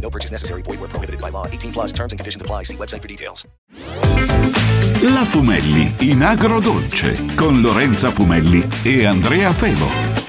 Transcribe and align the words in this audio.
No 0.00 0.10
purchase 0.10 0.32
necessary. 0.32 0.62
Void 0.62 0.80
where 0.80 0.88
prohibited 0.88 1.20
by 1.20 1.30
law. 1.30 1.46
18 1.46 1.72
plus 1.72 1.92
terms 1.92 2.12
and 2.12 2.18
conditions 2.18 2.42
apply. 2.42 2.64
See 2.64 2.76
website 2.76 3.02
for 3.02 3.08
details. 3.08 3.46
La 5.02 5.24
Fumelli 5.24 5.94
in 6.00 6.22
agrodolce 6.22 7.34
con 7.34 7.60
Lorenza 7.62 8.10
Fumelli 8.10 8.66
e 8.82 9.06
Andrea 9.06 9.50
Febo. 9.52 10.19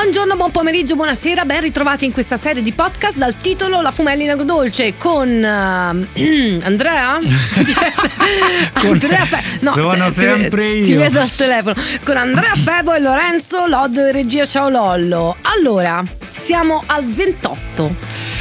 Buongiorno, 0.00 0.36
buon 0.36 0.52
pomeriggio, 0.52 0.94
buonasera, 0.94 1.44
ben 1.44 1.60
ritrovati 1.60 2.04
in 2.04 2.12
questa 2.12 2.36
serie 2.36 2.62
di 2.62 2.72
podcast 2.72 3.16
dal 3.16 3.36
titolo 3.36 3.80
La 3.80 3.90
Fumelli 3.90 4.22
in 4.22 4.30
agrodolce 4.30 4.96
con 4.96 5.28
uh, 5.28 5.42
Andrea? 6.64 7.18
Andrea 8.74 9.24
Fe- 9.24 9.42
no, 9.62 9.72
Sono 9.72 10.06
se- 10.06 10.12
se- 10.14 10.22
sempre 10.22 10.68
Ti 10.70 10.90
io. 10.90 11.00
vedo 11.00 11.18
al 11.18 11.34
telefono. 11.34 11.74
Con 12.04 12.16
Andrea 12.16 12.54
Febo 12.64 12.94
e 12.94 13.00
Lorenzo 13.00 13.66
Lod 13.66 13.98
regia 14.12 14.46
Ciao 14.46 14.68
Lollo. 14.68 15.36
Allora, 15.42 16.04
siamo 16.36 16.80
al 16.86 17.04
28. 17.04 17.94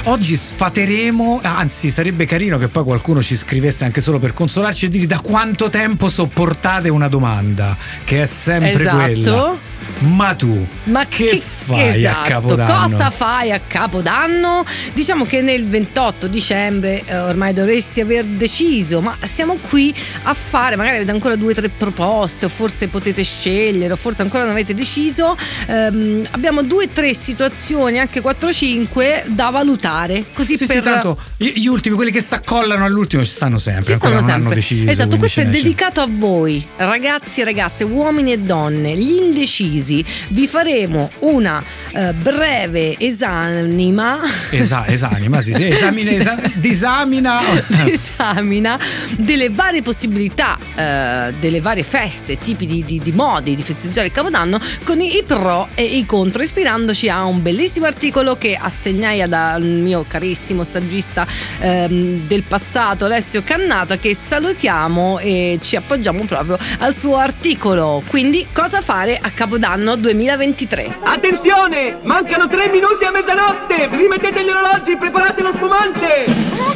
Oggi 0.03 0.35
sfateremo, 0.35 1.39
anzi 1.41 1.89
sarebbe 1.89 2.25
carino 2.28 2.59
che 2.59 2.67
poi 2.67 2.83
qualcuno 2.83 3.23
ci 3.23 3.35
scrivesse 3.35 3.83
anche 3.83 4.00
solo 4.00 4.19
per 4.19 4.33
consolarci 4.35 4.85
e 4.85 4.89
dire 4.89 5.08
da 5.08 5.19
quanto 5.22 5.69
tempo 5.72 6.08
sopportate 6.08 6.88
una 6.89 7.08
domanda, 7.08 7.75
che 8.03 8.22
è 8.22 8.25
sempre 8.28 8.73
Esatto. 8.73 8.95
quella. 8.95 9.58
Ma 10.00 10.36
tu, 10.36 10.66
Ma 10.84 11.06
che, 11.06 11.38
fai 11.40 11.98
esatto, 11.98 12.20
a 12.20 12.23
Capodanno? 12.23 12.81
Cosa 12.81 13.09
fai 13.09 13.52
a 13.52 13.59
Capodanno? 13.66 14.66
Diciamo 14.94 15.26
che 15.26 15.42
nel 15.42 15.67
28 15.67 16.28
dicembre 16.28 17.03
eh, 17.06 17.17
ormai 17.17 17.53
dovresti 17.53 18.02
aver 18.02 18.23
deciso, 18.25 19.02
ma 19.02 19.18
siamo 19.23 19.58
qui 19.70 19.94
a 20.23 20.34
fare, 20.34 20.75
magari 20.75 20.98
avete 20.98 21.12
ancora 21.12 21.36
due 21.36 21.52
o 21.52 21.56
tre 21.56 21.70
proposte, 21.70 22.45
o 22.45 22.50
forse 22.50 22.88
potete 22.88 23.23
scegliere, 23.23 23.94
o 23.94 23.95
forse 23.95 24.22
ancora 24.22 24.44
non 24.44 24.52
avete 24.52 24.73
deciso. 24.73 25.38
Ehm, 25.66 26.25
abbiamo 26.31 26.62
due 26.62 26.86
o 26.86 26.90
tre 26.90 27.14
situazioni, 27.14 28.00
anche 28.00 28.22
4-5, 28.22 29.23
da 29.28 29.50
valutare. 29.50 30.25
Così 30.34 30.56
Sì, 30.56 30.66
per 30.66 30.78
sì, 30.78 30.81
tanto 30.81 31.19
gli 31.38 31.58
gli 31.58 31.68
ultimi, 31.68 31.96
quelli 31.96 32.12
che 32.12 32.22
si 32.22 32.34
accollano 32.34 32.85
all'ultimo 32.85 33.24
ci 33.24 33.31
stanno 33.31 33.58
sempre, 33.58 33.84
ci 33.84 33.91
ancora 33.94 34.22
stanno 34.22 34.38
non 34.38 34.46
hanno 34.46 34.53
deciso. 34.53 34.90
esatto, 34.90 35.18
questo 35.18 35.41
è 35.41 35.46
dedicato 35.46 36.02
a 36.02 36.08
voi, 36.09 36.66
ragazzi 36.78 37.41
e 37.41 37.44
ragazze, 37.44 37.84
uomini 37.84 38.31
e 38.31 38.40
donne, 38.40 38.96
gli 38.96 39.12
indecisi. 39.12 39.87
Vi 40.30 40.48
faremo 40.48 41.09
una 41.20 41.64
eh, 41.94 42.14
breve 42.14 42.96
esanima. 42.98 44.20
Esa- 44.52 44.86
esanima, 44.88 45.42
sì, 45.42 45.53
sì, 45.53 45.68
esamina, 45.68 46.12
esa- 46.12 46.40
disamina. 46.53 47.40
esamina 47.86 48.80
delle 49.18 49.50
varie 49.50 49.81
possibilità, 49.81 50.58
eh, 50.76 51.34
delle 51.40 51.62
varie 51.62 51.84
feste, 51.84 52.38
tipi 52.38 52.66
di, 52.66 52.84
di- 52.84 53.00
di 53.00 53.12
modi 53.12 53.56
di 53.56 53.62
festeggiare 53.64 54.08
il 54.08 54.14
Capodanno 54.14 54.59
con 54.84 55.00
i, 55.02 55.18
i 55.18 55.24
pro 55.24 55.68
e 55.76 55.84
i 55.84 56.06
contro, 56.06 56.42
ispirandoci 56.42 57.09
a 57.09 57.26
un 57.26 57.42
bellissimo 57.42 57.86
articolo 57.86 58.38
che 58.38 58.58
assegnai 58.59 59.28
dal 59.28 59.64
mio 59.64 60.06
carissimo 60.08 60.64
saggista 60.64 61.26
ehm, 61.59 62.28
del 62.28 62.44
passato 62.44 63.06
Alessio 63.06 63.42
Cannata 63.44 63.97
che 63.97 64.14
salutiamo 64.16 65.20
e 65.20 65.59
ci 65.62 65.76
appoggiamo 65.76 66.24
proprio 66.26 66.58
al 66.80 66.96
suo 66.97 67.18
articolo. 67.18 68.02
Quindi 68.08 68.46
cosa 68.53 68.81
fare 68.81 69.18
a 69.22 69.30
Capodanno 69.31 69.77
2023? 69.78 70.98
Attenzione! 71.04 71.98
Mancano 72.02 72.48
tre 72.48 72.68
minuti 72.70 73.06
a 73.06 73.12
mezzanotte! 73.12 73.88
Rimettete 73.92 74.44
gli 74.44 74.50
orologi, 74.50 74.98
preparate 74.98 75.44
lo 75.44 75.52
spumante! 75.54 76.26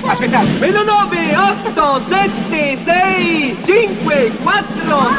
Aspettate! 0.05 0.47
Meno 0.59 0.83
9, 0.83 1.35
8, 1.65 2.01
7, 2.07 2.77
6, 2.83 3.57
5, 3.65 4.31
4, 4.43 4.65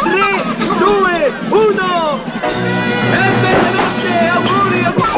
3, 0.03 0.43
2, 0.78 1.32
1! 1.48 2.20
E 3.10 3.19
mezzanotte! 3.19 4.28
Auguri, 4.28 4.84
auguri! 4.84 5.10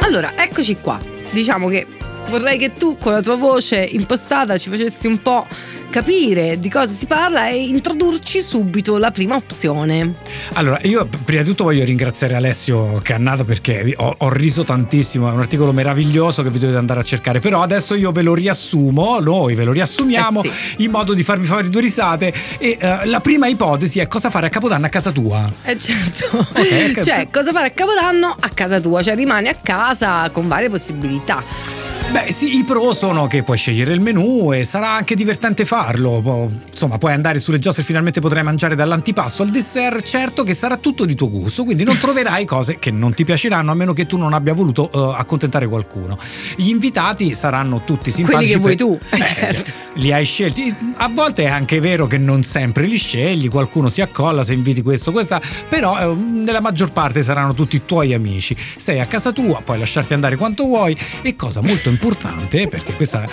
Allora, 0.00 0.32
eccoci 0.36 0.76
qua. 0.76 0.98
Diciamo 1.30 1.68
che 1.68 1.86
vorrei 2.28 2.58
che 2.58 2.72
tu 2.72 2.96
con 2.98 3.12
la 3.12 3.20
tua 3.20 3.36
voce 3.36 3.76
impostata 3.76 4.56
ci 4.58 4.70
facessi 4.70 5.06
un 5.06 5.20
po' 5.22 5.46
capire 5.94 6.58
di 6.58 6.68
cosa 6.68 6.92
si 6.92 7.06
parla 7.06 7.48
e 7.48 7.68
introdurci 7.68 8.40
subito 8.40 8.96
la 8.96 9.12
prima 9.12 9.36
opzione. 9.36 10.14
Allora, 10.54 10.80
io 10.82 11.08
prima 11.24 11.42
di 11.42 11.48
tutto 11.48 11.62
voglio 11.62 11.84
ringraziare 11.84 12.34
Alessio 12.34 13.00
Cannata 13.00 13.44
perché 13.44 13.94
ho, 13.96 14.14
ho 14.18 14.28
riso 14.28 14.64
tantissimo, 14.64 15.28
è 15.28 15.32
un 15.32 15.38
articolo 15.38 15.72
meraviglioso 15.72 16.42
che 16.42 16.50
vi 16.50 16.58
dovete 16.58 16.78
andare 16.78 16.98
a 16.98 17.04
cercare, 17.04 17.38
però 17.38 17.62
adesso 17.62 17.94
io 17.94 18.10
ve 18.10 18.22
lo 18.22 18.34
riassumo, 18.34 19.20
noi 19.20 19.54
ve 19.54 19.62
lo 19.62 19.70
riassumiamo 19.70 20.42
Eh 20.42 20.50
in 20.78 20.90
modo 20.90 21.14
di 21.14 21.22
farvi 21.22 21.46
fare 21.46 21.68
due 21.68 21.80
risate 21.80 22.34
e 22.58 22.76
eh, 22.80 23.06
la 23.06 23.20
prima 23.20 23.46
ipotesi 23.46 24.00
è 24.00 24.08
cosa 24.08 24.30
fare 24.30 24.46
a 24.46 24.48
Capodanno 24.48 24.86
a 24.86 24.88
casa 24.88 25.12
tua. 25.12 25.48
Eh 25.62 25.78
certo. 25.78 26.38
Ok, 26.38 27.02
cioè, 27.04 27.28
cosa 27.30 27.52
fare 27.52 27.68
a 27.68 27.70
Capodanno 27.70 28.34
a 28.36 28.48
casa 28.48 28.80
tua? 28.80 29.00
Cioè, 29.00 29.14
rimani 29.14 29.46
a 29.46 29.54
casa 29.54 30.28
con 30.32 30.48
varie 30.48 30.68
possibilità. 30.68 31.83
Beh 32.14 32.30
sì, 32.30 32.58
i 32.58 32.62
pro 32.62 32.92
sono 32.94 33.26
che 33.26 33.42
puoi 33.42 33.56
scegliere 33.56 33.92
il 33.92 34.00
menù 34.00 34.54
e 34.54 34.64
sarà 34.64 34.90
anche 34.90 35.16
divertente 35.16 35.64
farlo, 35.64 36.48
insomma 36.70 36.96
puoi 36.96 37.12
andare 37.12 37.40
sulle 37.40 37.58
giostre 37.58 37.82
e 37.82 37.84
finalmente 37.84 38.20
potrai 38.20 38.44
mangiare 38.44 38.76
dall'antipasto 38.76 39.42
al 39.42 39.48
dessert, 39.48 40.04
certo 40.04 40.44
che 40.44 40.54
sarà 40.54 40.76
tutto 40.76 41.06
di 41.06 41.16
tuo 41.16 41.28
gusto, 41.28 41.64
quindi 41.64 41.82
non 41.82 41.98
troverai 41.98 42.44
cose 42.44 42.78
che 42.78 42.92
non 42.92 43.14
ti 43.14 43.24
piaceranno 43.24 43.72
a 43.72 43.74
meno 43.74 43.92
che 43.92 44.06
tu 44.06 44.16
non 44.16 44.32
abbia 44.32 44.54
voluto 44.54 44.92
eh, 44.92 45.18
accontentare 45.18 45.66
qualcuno. 45.66 46.16
Gli 46.54 46.68
invitati 46.68 47.34
saranno 47.34 47.82
tutti 47.82 48.12
simpatici. 48.12 48.58
Quelli 48.60 48.76
che 48.76 48.86
vuoi 48.86 49.00
per- 49.00 49.10
tu, 49.10 49.16
eh, 49.16 49.34
certo. 49.34 49.72
Li 49.94 50.12
hai 50.12 50.24
scelti. 50.24 50.72
A 50.98 51.08
volte 51.08 51.42
è 51.42 51.48
anche 51.48 51.80
vero 51.80 52.06
che 52.06 52.18
non 52.18 52.44
sempre 52.44 52.86
li 52.86 52.96
scegli, 52.96 53.48
qualcuno 53.48 53.88
si 53.88 54.02
accolla 54.02 54.44
se 54.44 54.52
inviti 54.52 54.82
questo, 54.82 55.10
questa, 55.10 55.40
però 55.68 55.98
eh, 55.98 56.14
nella 56.14 56.60
maggior 56.60 56.92
parte 56.92 57.24
saranno 57.24 57.54
tutti 57.54 57.82
tuoi 57.84 58.14
amici. 58.14 58.56
Sei 58.76 59.00
a 59.00 59.06
casa 59.06 59.32
tua, 59.32 59.62
puoi 59.64 59.80
lasciarti 59.80 60.14
andare 60.14 60.36
quanto 60.36 60.64
vuoi 60.64 60.96
e 61.20 61.34
cosa 61.34 61.60
molto 61.60 61.88
importante, 61.88 62.02
perché 62.68 62.92
questa 62.92 63.26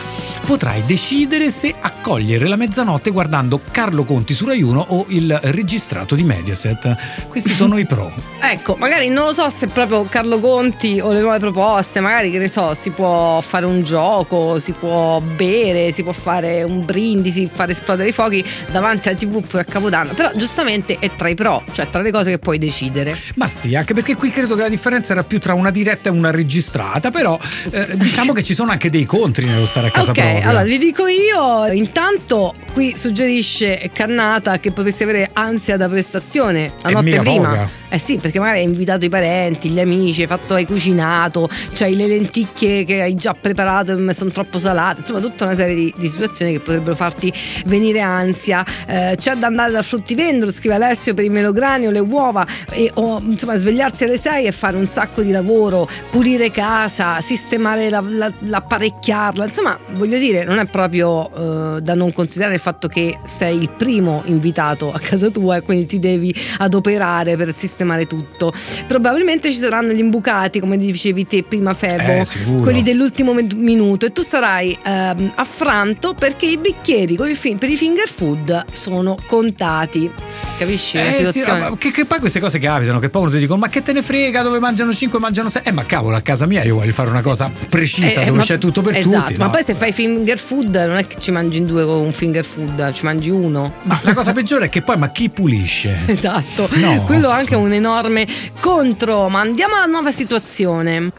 potrai 0.45 0.83
decidere 0.85 1.51
se 1.51 1.75
accogliere 1.77 2.47
la 2.47 2.55
mezzanotte 2.55 3.11
guardando 3.11 3.59
Carlo 3.69 4.05
Conti 4.05 4.33
su 4.33 4.45
Rai 4.45 4.61
1 4.61 4.85
o 4.89 5.05
il 5.09 5.37
registrato 5.43 6.15
di 6.15 6.23
Mediaset. 6.23 7.27
Questi 7.27 7.51
sono 7.51 7.77
i 7.77 7.85
pro. 7.85 8.11
Ecco, 8.43 8.75
magari 8.75 9.07
non 9.09 9.27
lo 9.27 9.33
so 9.33 9.49
se 9.51 9.67
proprio 9.67 10.03
Carlo 10.05 10.39
Conti 10.39 10.99
o 10.99 11.11
le 11.11 11.21
nuove 11.21 11.37
proposte, 11.37 11.99
magari 11.99 12.31
che 12.31 12.39
ne 12.39 12.49
so, 12.49 12.73
si 12.73 12.89
può 12.89 13.39
fare 13.39 13.67
un 13.67 13.83
gioco, 13.83 14.57
si 14.57 14.71
può 14.71 15.19
bere, 15.19 15.91
si 15.91 16.01
può 16.01 16.11
fare 16.11 16.63
un 16.63 16.83
brindisi, 16.83 17.47
fare 17.49 17.73
esplodere 17.73 18.09
i 18.09 18.11
fuochi 18.11 18.43
davanti 18.71 19.09
alla 19.09 19.17
TV 19.17 19.45
pure 19.45 19.61
a 19.61 19.63
Capodanno, 19.63 20.13
però 20.13 20.31
giustamente 20.33 20.97
è 20.99 21.11
tra 21.15 21.29
i 21.29 21.35
pro, 21.35 21.63
cioè 21.71 21.89
tra 21.89 22.01
le 22.01 22.11
cose 22.11 22.31
che 22.31 22.39
puoi 22.39 22.57
decidere. 22.57 23.15
Ma 23.35 23.47
sì, 23.47 23.75
anche 23.75 23.93
perché 23.93 24.15
qui 24.15 24.31
credo 24.31 24.55
che 24.55 24.63
la 24.63 24.69
differenza 24.69 25.13
era 25.13 25.23
più 25.23 25.39
tra 25.39 25.53
una 25.53 25.69
diretta 25.69 26.09
e 26.09 26.11
una 26.11 26.31
registrata, 26.31 27.11
però 27.11 27.37
eh, 27.69 27.95
diciamo 27.95 28.33
che 28.33 28.41
ci 28.41 28.55
sono 28.55 28.60
sono 28.61 28.73
anche 28.73 28.91
dei 28.91 29.05
contri 29.05 29.45
nello 29.47 29.65
stare 29.65 29.87
a 29.87 29.89
casa 29.91 30.11
ok, 30.11 30.19
propria. 30.19 30.47
allora 30.47 30.63
li 30.63 30.77
dico 30.77 31.07
io. 31.07 31.65
Intanto 31.71 32.53
qui 32.73 32.95
suggerisce 32.95 33.89
Cannata 33.91 34.59
che 34.59 34.71
potresti 34.71 35.01
avere 35.03 35.29
ansia 35.33 35.77
da 35.77 35.89
prestazione 35.89 36.71
la 36.83 36.89
E 36.89 36.93
notte 36.93 37.05
mica 37.05 37.21
prima. 37.21 37.47
poca. 37.49 37.69
Eh 37.93 37.97
sì, 37.97 38.17
perché 38.17 38.39
magari 38.39 38.59
hai 38.59 38.63
invitato 38.65 39.03
i 39.03 39.09
parenti, 39.09 39.67
gli 39.69 39.79
amici, 39.79 40.21
hai 40.21 40.27
fatto, 40.27 40.53
hai 40.53 40.65
cucinato, 40.65 41.49
c'hai 41.73 41.93
le 41.97 42.07
lenticchie 42.07 42.85
che 42.85 43.01
hai 43.01 43.15
già 43.15 43.33
preparato 43.33 43.97
e 43.97 44.13
sono 44.13 44.29
troppo 44.29 44.59
salate, 44.59 44.99
insomma 45.01 45.19
tutta 45.19 45.43
una 45.43 45.55
serie 45.55 45.75
di, 45.75 45.93
di 45.97 46.07
situazioni 46.07 46.53
che 46.53 46.59
potrebbero 46.61 46.95
farti 46.95 47.33
venire 47.65 47.99
ansia. 47.99 48.63
Eh, 48.87 49.15
c'è 49.17 49.35
da 49.35 49.47
andare 49.47 49.71
dal 49.73 49.83
fruttivendolo, 49.83 50.53
scrive 50.53 50.75
Alessio, 50.75 51.13
per 51.13 51.25
i 51.25 51.29
melograni 51.29 51.87
o 51.87 51.91
le 51.91 51.99
uova, 51.99 52.47
e, 52.69 52.89
o 52.93 53.19
insomma 53.25 53.57
svegliarsi 53.57 54.05
alle 54.05 54.17
6 54.17 54.45
e 54.45 54.51
fare 54.53 54.77
un 54.77 54.87
sacco 54.87 55.21
di 55.21 55.31
lavoro, 55.31 55.85
pulire 56.11 56.49
casa, 56.49 57.19
sistemare 57.19 57.89
la, 57.89 58.01
la- 58.07 58.31
l'apparecchiarla, 58.45 59.45
insomma 59.45 59.77
voglio 59.93 60.17
dire 60.17 60.43
non 60.43 60.59
è 60.59 60.65
proprio 60.65 61.75
eh, 61.77 61.81
da 61.81 61.93
non 61.93 62.11
considerare 62.13 62.55
il 62.55 62.59
fatto 62.61 62.87
che 62.87 63.17
sei 63.25 63.57
il 63.57 63.69
primo 63.77 64.21
invitato 64.25 64.91
a 64.91 64.99
casa 64.99 65.29
tua 65.29 65.57
e 65.57 65.61
quindi 65.61 65.85
ti 65.85 65.99
devi 65.99 66.33
adoperare 66.57 67.35
per 67.37 67.55
sistemare 67.55 68.07
tutto. 68.07 68.53
Probabilmente 68.87 69.51
ci 69.51 69.57
saranno 69.57 69.91
gli 69.91 69.99
imbucati, 69.99 70.59
come 70.59 70.77
dicevi 70.77 71.27
te 71.27 71.43
prima 71.43 71.73
Febo, 71.73 72.01
Eh, 72.01 72.25
quelli 72.61 72.81
dell'ultimo 72.81 73.33
minuto. 73.33 74.05
E 74.05 74.11
tu 74.11 74.21
sarai 74.21 74.77
ehm, 74.83 75.31
affranto 75.35 76.13
perché 76.13 76.45
i 76.45 76.57
bicchieri 76.57 77.15
con 77.15 77.29
il 77.29 77.35
fi- 77.35 77.55
per 77.55 77.69
i 77.69 77.75
finger 77.77 78.07
food 78.07 78.65
sono 78.71 79.15
contati. 79.27 80.09
Capisci 80.57 80.97
Eh 80.97 81.25
sì, 81.31 81.41
ma 81.47 81.75
che, 81.77 81.91
che 81.91 82.05
poi 82.05 82.19
queste 82.19 82.39
cose 82.39 82.59
capitano, 82.59 82.99
che 82.99 83.09
poi 83.09 83.23
uno 83.23 83.31
ti 83.31 83.39
dicono 83.39 83.59
ma 83.59 83.67
che 83.69 83.81
te 83.81 83.93
ne 83.93 84.01
frega 84.03 84.41
dove 84.43 84.59
mangiano 84.59 84.93
5 84.93 85.17
mangiano 85.19 85.49
6 85.49 85.63
Eh 85.65 85.71
ma 85.71 85.83
cavolo 85.85 86.15
a 86.15 86.21
casa 86.21 86.45
mia 86.45 86.63
io 86.63 86.75
voglio 86.75 86.91
fare 86.91 87.09
una 87.09 87.21
cosa 87.21 87.51
precisa 87.69 88.21
Eh, 88.21 88.30
dove 88.31 88.39
ma- 88.39 88.45
c'è 88.45 88.57
tutto 88.57 88.81
per 88.81 88.97
esatto, 88.97 89.25
tutti 89.27 89.37
Ma 89.39 89.45
no? 89.45 89.51
poi 89.51 89.63
se 89.63 89.73
fai 89.73 89.91
finger 89.91 90.37
food 90.39 90.75
non 90.75 90.97
è 90.97 91.07
che 91.07 91.15
ci 91.19 91.31
mangi 91.31 91.57
in 91.57 91.65
due 91.65 91.85
con 91.85 91.95
un 92.01 92.11
finger 92.11 92.45
food, 92.45 92.91
ci 92.93 93.03
mangi 93.05 93.29
uno. 93.29 93.73
Ma 93.83 93.99
la 94.03 94.13
cosa 94.13 94.31
peggiore 94.31 94.65
è 94.65 94.69
che 94.69 94.81
poi 94.81 94.97
ma 94.97 95.09
chi 95.11 95.29
pulisce? 95.29 95.99
Esatto, 96.11 96.67
No. 96.73 97.03
quello 97.03 97.29
anche 97.29 97.53
è 97.53 97.57
un 97.57 97.71
enorme 97.73 98.27
contro. 98.59 99.29
Ma 99.29 99.39
andiamo 99.41 99.75
alla 99.75 99.85
nuova 99.85 100.11
situazione. 100.11 101.11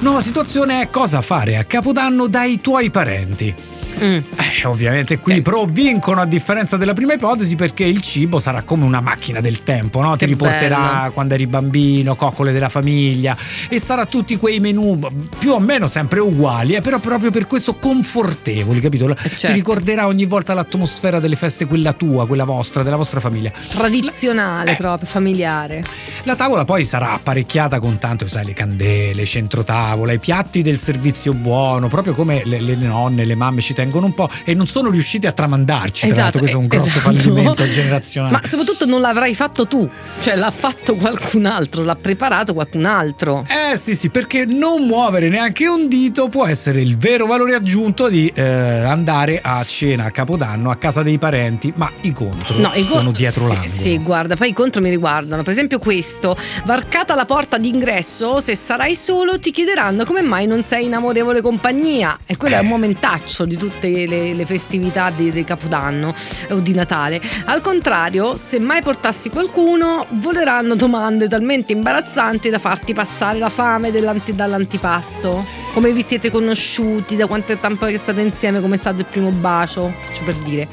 Nuova 0.00 0.20
situazione 0.20 0.80
è 0.82 0.90
cosa 0.90 1.20
fare 1.22 1.56
a 1.56 1.64
Capodanno 1.64 2.26
dai 2.26 2.60
tuoi 2.60 2.90
parenti. 2.90 3.54
Mm. 4.02 4.16
Eh, 4.16 4.66
ovviamente 4.66 5.18
qui 5.18 5.36
i 5.36 5.42
pro 5.42 5.64
vincono 5.64 6.20
a 6.20 6.26
differenza 6.26 6.76
della 6.76 6.92
prima 6.92 7.12
ipotesi 7.12 7.54
perché 7.54 7.84
il 7.84 8.00
cibo 8.00 8.40
sarà 8.40 8.62
come 8.62 8.84
una 8.84 9.00
macchina 9.00 9.40
del 9.40 9.62
tempo, 9.62 10.00
no? 10.02 10.16
ti 10.16 10.26
riporterà 10.26 11.00
bello. 11.02 11.12
quando 11.12 11.34
eri 11.34 11.46
bambino, 11.46 12.16
coccole 12.16 12.52
della 12.52 12.68
famiglia 12.68 13.36
e 13.68 13.78
sarà 13.78 14.04
tutti 14.06 14.36
quei 14.36 14.58
menù 14.58 14.98
più 15.38 15.52
o 15.52 15.60
meno 15.60 15.86
sempre 15.86 16.18
uguali, 16.18 16.74
eh, 16.74 16.80
però 16.80 16.98
proprio 16.98 17.30
per 17.30 17.46
questo 17.46 17.76
confortevoli, 17.76 18.80
capito? 18.80 19.14
Ti 19.14 19.28
certo. 19.28 19.52
ricorderà 19.52 20.06
ogni 20.06 20.26
volta 20.26 20.52
l'atmosfera 20.52 21.20
delle 21.20 21.36
feste, 21.36 21.66
quella 21.66 21.92
tua, 21.92 22.26
quella 22.26 22.44
vostra, 22.44 22.82
della 22.82 22.96
vostra 22.96 23.20
famiglia. 23.20 23.52
Tradizionale 23.70 24.72
Eh. 24.72 24.76
proprio, 24.76 25.08
familiare. 25.08 25.84
La 26.24 26.34
tavola 26.34 26.64
poi 26.64 26.84
sarà 26.84 27.12
apparecchiata 27.12 27.78
con 27.78 27.98
tanto, 27.98 28.26
sai, 28.26 28.46
le 28.46 28.52
candele, 28.52 29.24
centrotavola, 29.24 30.12
i 30.12 30.18
piatti 30.18 30.62
del 30.62 30.78
servizio 30.78 31.32
buono, 31.34 31.88
proprio 31.88 32.14
come 32.14 32.42
le, 32.44 32.60
le 32.60 32.74
nonne, 32.74 33.24
le 33.24 33.34
mamme 33.34 33.60
ci 33.60 33.74
tengono 33.74 33.90
un 34.06 34.14
po' 34.14 34.28
e 34.44 34.54
non 34.54 34.66
sono 34.66 34.90
riusciti 34.90 35.26
a 35.26 35.32
tramandarci. 35.32 36.08
Tra 36.08 36.16
l'altro, 36.22 36.38
questo 36.40 36.56
è 36.56 36.60
un 36.60 36.66
grosso 36.66 36.86
esatto. 36.98 37.00
fallimento 37.16 37.64
generazionale. 37.70 38.32
Ma 38.32 38.40
soprattutto 38.46 38.86
non 38.86 39.00
l'avrai 39.00 39.34
fatto 39.34 39.66
tu, 39.66 39.88
cioè 40.22 40.36
l'ha 40.36 40.50
fatto 40.50 40.94
qualcun 40.94 41.46
altro, 41.46 41.82
l'ha 41.82 41.96
preparato 41.96 42.54
qualcun 42.54 42.84
altro. 42.84 43.44
Eh 43.48 43.76
sì 43.76 43.94
sì, 43.94 44.10
perché 44.10 44.44
non 44.46 44.86
muovere 44.86 45.28
neanche 45.28 45.66
un 45.66 45.88
dito 45.88 46.28
può 46.28 46.46
essere 46.46 46.80
il 46.80 46.96
vero 46.96 47.26
valore 47.26 47.54
aggiunto 47.54 48.08
di 48.08 48.30
eh, 48.34 48.42
andare 48.42 49.40
a 49.42 49.62
cena 49.64 50.04
a 50.04 50.10
Capodanno 50.10 50.70
a 50.70 50.76
casa 50.76 51.02
dei 51.02 51.18
parenti, 51.18 51.72
ma 51.76 51.90
i 52.02 52.12
contro 52.12 52.56
No, 52.58 52.70
i 52.74 52.82
sono 52.82 53.04
con- 53.04 53.12
dietro 53.12 53.46
sì, 53.46 53.52
l'angolo. 53.54 53.72
Sì, 53.72 53.98
guarda, 53.98 54.36
poi 54.36 54.48
i 54.50 54.52
contro 54.52 54.80
mi 54.80 54.90
riguardano. 54.90 55.42
Per 55.42 55.52
esempio 55.52 55.78
questo, 55.78 56.36
varcata 56.64 57.14
la 57.14 57.24
porta 57.24 57.58
d'ingresso, 57.58 58.40
se 58.40 58.54
sarai 58.56 58.94
solo 58.94 59.38
ti 59.38 59.50
chiederanno 59.50 60.04
come 60.04 60.22
mai 60.22 60.46
non 60.46 60.62
sei 60.62 60.86
in 60.86 60.94
amorevole 60.94 61.40
compagnia. 61.40 62.18
E 62.26 62.36
quello 62.36 62.56
è 62.56 62.58
un 62.58 62.66
Eh. 62.66 62.68
momentaccio 62.68 63.44
di 63.44 63.56
tutte 63.82 64.06
le, 64.06 64.32
le 64.32 64.46
festività 64.46 65.10
di, 65.10 65.32
di 65.32 65.42
Capodanno 65.42 66.14
o 66.50 66.60
di 66.60 66.72
Natale. 66.72 67.20
Al 67.46 67.60
contrario, 67.60 68.36
se 68.36 68.60
mai 68.60 68.80
portassi 68.82 69.28
qualcuno, 69.28 70.06
voleranno 70.10 70.76
domande 70.76 71.28
talmente 71.28 71.72
imbarazzanti 71.72 72.48
da 72.48 72.58
farti 72.58 72.92
passare 72.92 73.38
la 73.38 73.48
fame 73.48 73.90
dall'antipasto. 73.90 75.60
Come 75.72 75.92
vi 75.92 76.02
siete 76.02 76.30
conosciuti? 76.30 77.16
Da 77.16 77.26
quanto 77.26 77.56
tempo 77.56 77.86
che 77.86 77.98
state 77.98 78.20
insieme? 78.20 78.60
Come 78.60 78.74
è 78.74 78.78
stato 78.78 79.00
il 79.00 79.06
primo 79.06 79.30
bacio? 79.30 79.92
Faccio 79.98 80.24
per 80.24 80.36
dire. 80.36 80.68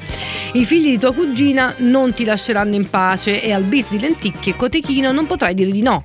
I 0.53 0.65
figli 0.65 0.89
di 0.89 0.99
tua 0.99 1.13
cugina 1.13 1.73
non 1.77 2.13
ti 2.13 2.25
lasceranno 2.25 2.75
in 2.75 2.89
pace 2.89 3.41
e 3.41 3.51
al 3.51 3.63
bis 3.63 3.89
di 3.89 3.99
lenticchie 3.99 4.53
e 4.53 4.55
cotechino 4.55 5.11
non 5.11 5.25
potrai 5.25 5.53
dire 5.53 5.71
di 5.71 5.81
no. 5.81 6.03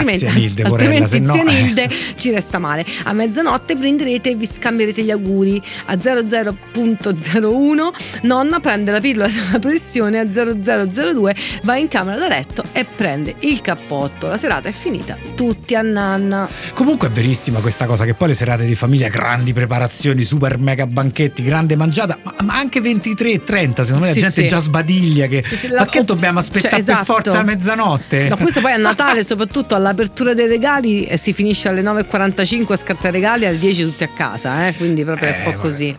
Altrimenti, 0.00 0.38
Nilde, 0.40 0.62
altrimenti 0.62 1.08
se 1.08 1.18
no, 1.20 1.32
zia 1.32 1.42
eh. 1.42 1.44
Nilde 1.62 1.88
ci 2.16 2.30
resta 2.30 2.58
male. 2.58 2.84
A 3.04 3.12
mezzanotte 3.12 3.74
brinderete 3.76 4.30
e 4.30 4.34
vi 4.34 4.46
scambierete 4.46 5.02
gli 5.02 5.10
auguri. 5.10 5.60
A 5.86 5.94
00.01 5.94 8.20
nonna 8.22 8.60
prende 8.60 8.92
la 8.92 9.00
pillola 9.00 9.28
della 9.28 9.58
pressione, 9.58 10.18
a 10.18 10.24
0002 10.26 11.34
va 11.62 11.76
in 11.76 11.88
camera 11.88 12.18
da 12.18 12.28
letto 12.28 12.62
e 12.72 12.84
prende 12.84 13.34
il 13.40 13.60
cappotto. 13.60 14.28
La 14.28 14.36
serata 14.36 14.68
è 14.68 14.72
finita, 14.72 15.16
tutti 15.34 15.74
a 15.74 15.82
nanna. 15.82 16.48
Comunque 16.74 17.08
è 17.08 17.10
verissima 17.10 17.60
questa 17.60 17.86
cosa 17.86 18.04
che 18.04 18.14
poi 18.14 18.28
le 18.28 18.34
serate 18.34 18.64
di 18.64 18.74
famiglia, 18.74 19.08
grandi 19.08 19.52
preparazioni, 19.52 20.22
super 20.22 20.58
mega 20.60 20.86
banchetti, 20.86 21.42
grande 21.42 21.76
mangiata, 21.76 22.18
ma, 22.22 22.34
ma 22.44 22.54
anche 22.56 22.80
23 22.80 23.30
e 23.32 23.44
30, 23.44 23.84
secondo 23.84 24.06
me 24.06 24.12
Sì, 24.12 24.20
la 24.20 24.26
gente 24.26 24.42
sì. 24.42 24.48
già 24.48 24.58
sbadiglia 24.58 25.26
che 25.26 25.42
Sì, 25.46 25.56
sì, 25.56 25.68
ma 25.68 25.74
la- 25.74 25.86
che 25.86 26.04
dobbiamo 26.04 26.38
aspettare 26.38 26.76
cioè, 26.76 26.84
per 26.84 26.94
esatto. 26.94 27.12
forza 27.12 27.38
a 27.38 27.42
mezzanotte? 27.42 28.28
No, 28.28 28.36
questo 28.36 28.60
poi 28.60 28.72
a 28.72 28.76
Natale, 28.90 29.24
soprattutto 29.24 29.74
all'apertura 29.90 30.34
dei 30.34 30.46
regali, 30.46 31.04
eh, 31.04 31.16
si 31.16 31.32
finisce 31.32 31.68
alle 31.68 31.82
9.45 31.82 32.72
a 32.72 32.76
scattare 32.76 33.08
i 33.08 33.20
regali, 33.20 33.46
alle 33.46 33.58
10 33.58 33.82
tutti 33.84 34.04
a 34.04 34.08
casa, 34.08 34.68
eh? 34.68 34.74
quindi 34.74 35.04
proprio 35.04 35.28
è 35.28 35.36
un 35.36 35.42
po' 35.44 35.50
vabbè. 35.50 35.62
così. 35.62 35.96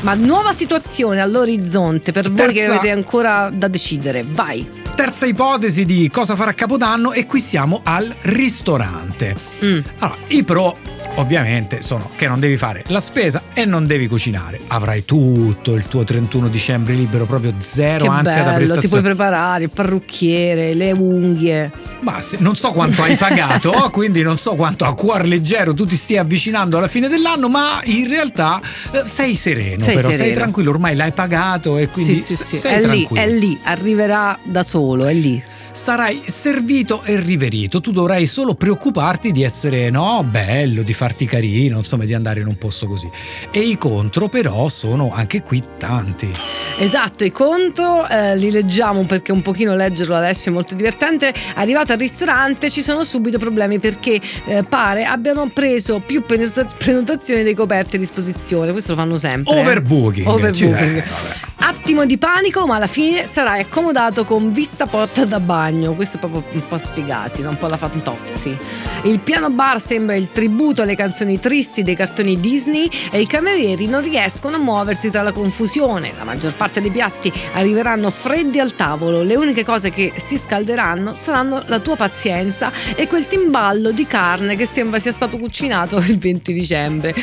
Ma 0.00 0.14
nuova 0.14 0.52
situazione 0.52 1.20
all'orizzonte 1.20 2.12
per 2.12 2.30
voi 2.30 2.52
che 2.52 2.64
avete 2.64 2.90
ancora 2.90 3.50
da 3.52 3.68
decidere, 3.68 4.24
vai. 4.26 4.77
Terza 4.98 5.26
ipotesi 5.26 5.84
di 5.84 6.10
cosa 6.10 6.34
fare 6.34 6.50
a 6.50 6.54
Capodanno 6.54 7.12
e 7.12 7.24
qui 7.24 7.38
siamo 7.38 7.82
al 7.84 8.12
ristorante. 8.22 9.36
Mm. 9.64 9.78
Allora, 9.98 10.18
i 10.28 10.42
pro 10.42 10.76
ovviamente 11.14 11.82
sono 11.82 12.08
che 12.16 12.26
non 12.28 12.38
devi 12.40 12.56
fare 12.56 12.82
la 12.88 12.98
spesa 13.00 13.42
e 13.52 13.64
non 13.64 13.86
devi 13.86 14.08
cucinare. 14.08 14.58
Avrai 14.68 15.04
tutto 15.04 15.74
il 15.74 15.84
tuo 15.86 16.02
31 16.02 16.48
dicembre 16.48 16.94
libero, 16.94 17.26
proprio 17.26 17.54
zero 17.58 18.04
Che 18.04 18.10
ansia 18.10 18.42
da 18.42 18.52
bello, 18.52 18.58
ti 18.58 18.88
puoi 18.88 19.00
prestazione. 19.00 19.02
preparare 19.02 19.62
il 19.64 19.70
parrucchiere, 19.70 20.74
le 20.74 20.90
unghie. 20.92 21.70
Ma 22.00 22.20
se- 22.20 22.36
non 22.40 22.56
so 22.56 22.70
quanto 22.72 23.02
hai 23.02 23.14
pagato, 23.16 23.70
quindi 23.92 24.22
non 24.22 24.36
so 24.36 24.54
quanto 24.56 24.84
a 24.84 24.94
cuor 24.94 25.26
leggero 25.26 25.74
tu 25.74 25.86
ti 25.86 25.96
stia 25.96 26.20
avvicinando 26.22 26.76
alla 26.76 26.88
fine 26.88 27.06
dell'anno, 27.08 27.48
ma 27.48 27.80
in 27.84 28.08
realtà 28.08 28.60
eh, 28.92 29.02
sei 29.04 29.34
sereno, 29.36 29.84
Sei 29.84 29.94
però 29.94 30.08
sei 30.08 30.18
sereno. 30.18 30.34
tranquillo, 30.36 30.70
ormai 30.70 30.94
l'hai 30.96 31.12
pagato 31.12 31.78
e 31.78 31.88
quindi 31.88 32.16
sì, 32.16 32.34
sì, 32.36 32.44
sì. 32.44 32.56
sei 32.58 32.74
È 32.74 32.78
lì, 32.78 32.82
tranquillo. 33.06 33.20
è 33.22 33.28
lì, 33.28 33.58
arriverà 33.64 34.38
da 34.44 34.62
solo, 34.62 34.86
è 34.96 35.12
lì. 35.12 35.42
Sarai 35.70 36.22
servito 36.26 37.02
e 37.02 37.20
riverito, 37.20 37.80
tu 37.80 37.90
dovrai 37.92 38.26
solo 38.26 38.54
preoccuparti 38.54 39.32
di 39.32 39.42
essere 39.42 39.90
no, 39.90 40.24
bello, 40.28 40.82
di 40.82 40.94
farti 40.94 41.26
carino, 41.26 41.78
insomma, 41.78 42.04
di 42.04 42.14
andare 42.14 42.40
in 42.40 42.46
un 42.46 42.56
posto 42.56 42.86
così. 42.86 43.10
E 43.52 43.60
i 43.60 43.76
contro 43.76 44.28
però 44.28 44.68
sono 44.68 45.12
anche 45.12 45.42
qui 45.42 45.62
tanti. 45.78 46.30
Esatto, 46.78 47.24
i 47.24 47.32
contro 47.32 48.06
eh, 48.08 48.36
li 48.36 48.50
leggiamo 48.50 49.04
perché 49.04 49.32
un 49.32 49.42
pochino 49.42 49.74
leggerlo 49.74 50.14
Alessio 50.14 50.50
è 50.50 50.54
molto 50.54 50.74
divertente. 50.74 51.32
Arrivato 51.54 51.92
al 51.92 51.98
ristorante 51.98 52.70
ci 52.70 52.82
sono 52.82 53.04
subito 53.04 53.38
problemi 53.38 53.78
perché 53.78 54.20
eh, 54.46 54.62
pare 54.62 55.04
abbiano 55.04 55.48
preso 55.52 56.00
più 56.00 56.24
prenota- 56.24 56.66
prenotazioni 56.76 57.42
dei 57.42 57.54
coperti 57.54 57.96
a 57.96 57.98
disposizione. 57.98 58.72
Questo 58.72 58.92
lo 58.92 58.98
fanno 58.98 59.18
sempre. 59.18 59.54
eh. 59.54 59.60
Overbooking. 59.60 60.26
Overbooking. 60.26 60.96
Eh, 60.96 61.04
vabbè. 61.08 61.46
Attimo 61.60 62.06
di 62.06 62.18
panico, 62.18 62.66
ma 62.66 62.76
alla 62.76 62.86
fine 62.86 63.24
sarai 63.24 63.60
accomodato 63.60 64.24
con 64.24 64.52
vista 64.52 64.77
porta 64.86 65.24
da 65.24 65.40
bagno. 65.40 65.94
Questo 65.94 66.16
è 66.16 66.20
proprio 66.20 66.42
un 66.52 66.66
po' 66.66 66.78
sfigati, 66.78 67.42
un 67.42 67.56
po' 67.56 67.66
la 67.66 67.76
fantozzi. 67.76 68.56
Il 69.04 69.20
piano 69.20 69.50
bar 69.50 69.80
sembra 69.80 70.16
il 70.16 70.30
tributo 70.32 70.82
alle 70.82 70.96
canzoni 70.96 71.38
tristi 71.38 71.82
dei 71.82 71.94
cartoni 71.94 72.40
Disney 72.40 72.90
e 73.10 73.20
i 73.20 73.26
camerieri 73.26 73.86
non 73.86 74.02
riescono 74.02 74.56
a 74.56 74.58
muoversi 74.58 75.10
tra 75.10 75.22
la 75.22 75.32
confusione. 75.32 76.12
La 76.16 76.24
maggior 76.24 76.54
parte 76.54 76.80
dei 76.80 76.90
piatti 76.90 77.32
arriveranno 77.54 78.10
freddi 78.10 78.58
al 78.58 78.74
tavolo. 78.74 79.22
Le 79.22 79.36
uniche 79.36 79.64
cose 79.64 79.90
che 79.90 80.12
si 80.16 80.36
scalderanno 80.36 81.14
saranno 81.14 81.62
la 81.66 81.78
tua 81.78 81.96
pazienza 81.96 82.72
e 82.94 83.06
quel 83.06 83.26
timballo 83.26 83.90
di 83.90 84.06
carne 84.06 84.56
che 84.56 84.66
sembra 84.66 84.98
sia 84.98 85.12
stato 85.12 85.38
cucinato 85.38 85.96
il 85.98 86.18
20 86.18 86.52
dicembre. 86.52 87.14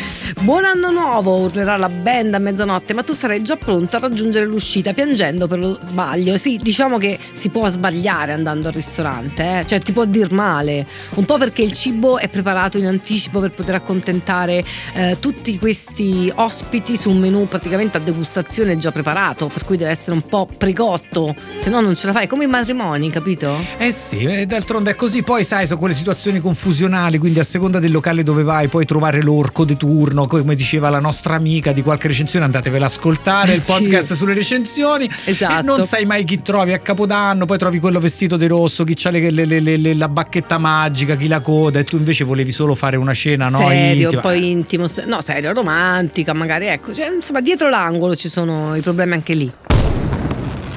Buon 0.42 0.66
anno 0.66 0.92
nuovo, 0.92 1.38
urlerà 1.38 1.78
la 1.78 1.90
band 1.90 2.34
a 2.34 2.40
mezzanotte, 2.40 2.94
ma 2.94 3.04
tu 3.04 3.14
sarai 3.14 3.44
già 3.44 3.56
pronto 3.56 3.96
a 3.98 4.00
raggiungere 4.00 4.46
l'uscita 4.46 4.94
piangendo 4.94 5.48
per 5.48 5.60
lo 5.60 5.78
sbaglio. 5.82 6.38
Sì, 6.38 6.60
diciamo 6.62 6.98
che 6.98 7.18
si 7.32 7.45
può 7.50 7.68
sbagliare 7.68 8.32
andando 8.34 8.68
al 8.68 8.74
ristorante, 8.74 9.60
eh? 9.60 9.66
cioè 9.68 9.80
ti 9.80 9.92
può 9.92 10.06
dir 10.06 10.32
male, 10.32 10.86
un 11.16 11.26
po' 11.26 11.38
perché 11.38 11.62
il 11.62 11.74
cibo 11.74 12.18
è 12.18 12.28
preparato 12.28 12.78
in 12.78 12.86
anticipo 12.86 13.40
per 13.40 13.52
poter 13.52 13.76
accontentare 13.76 14.64
eh, 14.94 15.18
tutti 15.20 15.58
questi 15.60 16.32
ospiti 16.36 16.98
su 16.98 17.10
un 17.10 17.18
menù 17.20 17.48
praticamente 17.48 17.98
a 17.98 18.00
degustazione 18.00 18.78
già 18.78 18.92
preparato, 18.92 19.48
per 19.48 19.66
cui 19.66 19.78
deve 19.78 19.92
essere 19.92 20.14
un 20.14 20.22
po' 20.22 20.48
precotto, 20.58 21.36
se 21.58 21.70
no 21.70 21.82
non 21.82 21.96
ce 21.96 22.08
la 22.08 22.14
fai, 22.14 22.28
come 22.28 22.46
i 22.46 22.48
matrimoni, 22.48 23.10
capito? 23.10 23.56
Eh 23.78 23.92
sì, 23.92 24.24
eh, 24.24 24.46
d'altronde 24.46 24.92
è 24.92 24.96
così, 24.96 25.24
poi 25.24 25.44
sai, 25.44 25.68
sono 25.68 25.80
quelle 25.80 25.94
situazioni 25.94 26.40
confusionali, 26.40 27.18
quindi 27.18 27.40
a 27.40 27.44
seconda 27.44 27.80
del 27.80 27.92
locale 27.92 28.24
dove 28.24 28.44
vai 28.44 28.68
puoi 28.68 28.86
trovare 28.86 29.22
l'orco 29.22 29.66
di 29.66 29.76
turno, 29.78 30.28
come 30.28 30.56
diceva 30.56 30.90
la 30.90 31.00
nostra 31.00 31.36
amica 31.36 31.72
di 31.72 31.82
qualche 31.82 32.08
recensione, 32.08 32.46
andatevela 32.46 32.86
a 32.86 32.88
ascoltare, 32.88 33.54
il 33.54 33.62
Sì. 33.66 33.72
podcast 33.72 34.14
sulle 34.14 34.34
recensioni. 34.34 35.10
Esatto. 35.26 35.60
E 35.60 35.64
non 35.64 35.84
sai 35.84 36.06
mai 36.06 36.24
chi 36.24 36.42
trovi 36.42 36.72
a 36.72 36.80
Capodanno, 36.80 37.35
poi 37.44 37.58
trovi 37.58 37.80
quello 37.80 38.00
vestito 38.00 38.38
di 38.38 38.48
rosso, 38.48 38.86
chi 38.86 38.96
ha 39.08 39.12
le- 39.12 39.60
le- 39.60 39.60
le- 39.60 39.94
la 39.94 40.08
bacchetta 40.08 40.58
magica, 40.58 41.18
chi 41.18 41.28
la 41.28 41.42
coda 41.42 41.80
e 41.80 41.84
tu 41.84 41.98
invece 41.98 42.24
volevi 42.24 42.52
solo 42.52 42.74
fare 42.76 42.96
una 42.96 43.14
cena, 43.14 43.50
no? 43.50 43.58
serio, 43.58 44.04
intima. 44.04 44.22
poi 44.22 44.50
intimo, 44.52 44.86
no, 45.08 45.20
serio, 45.20 45.52
romantica, 45.52 46.32
magari 46.32 46.68
ecco, 46.68 46.94
cioè, 46.94 47.12
insomma, 47.14 47.42
dietro 47.42 47.68
l'angolo 47.70 48.16
ci 48.16 48.30
sono 48.30 48.74
i 48.76 48.82
problemi 48.82 49.12
anche 49.14 49.34
lì. 49.34 49.52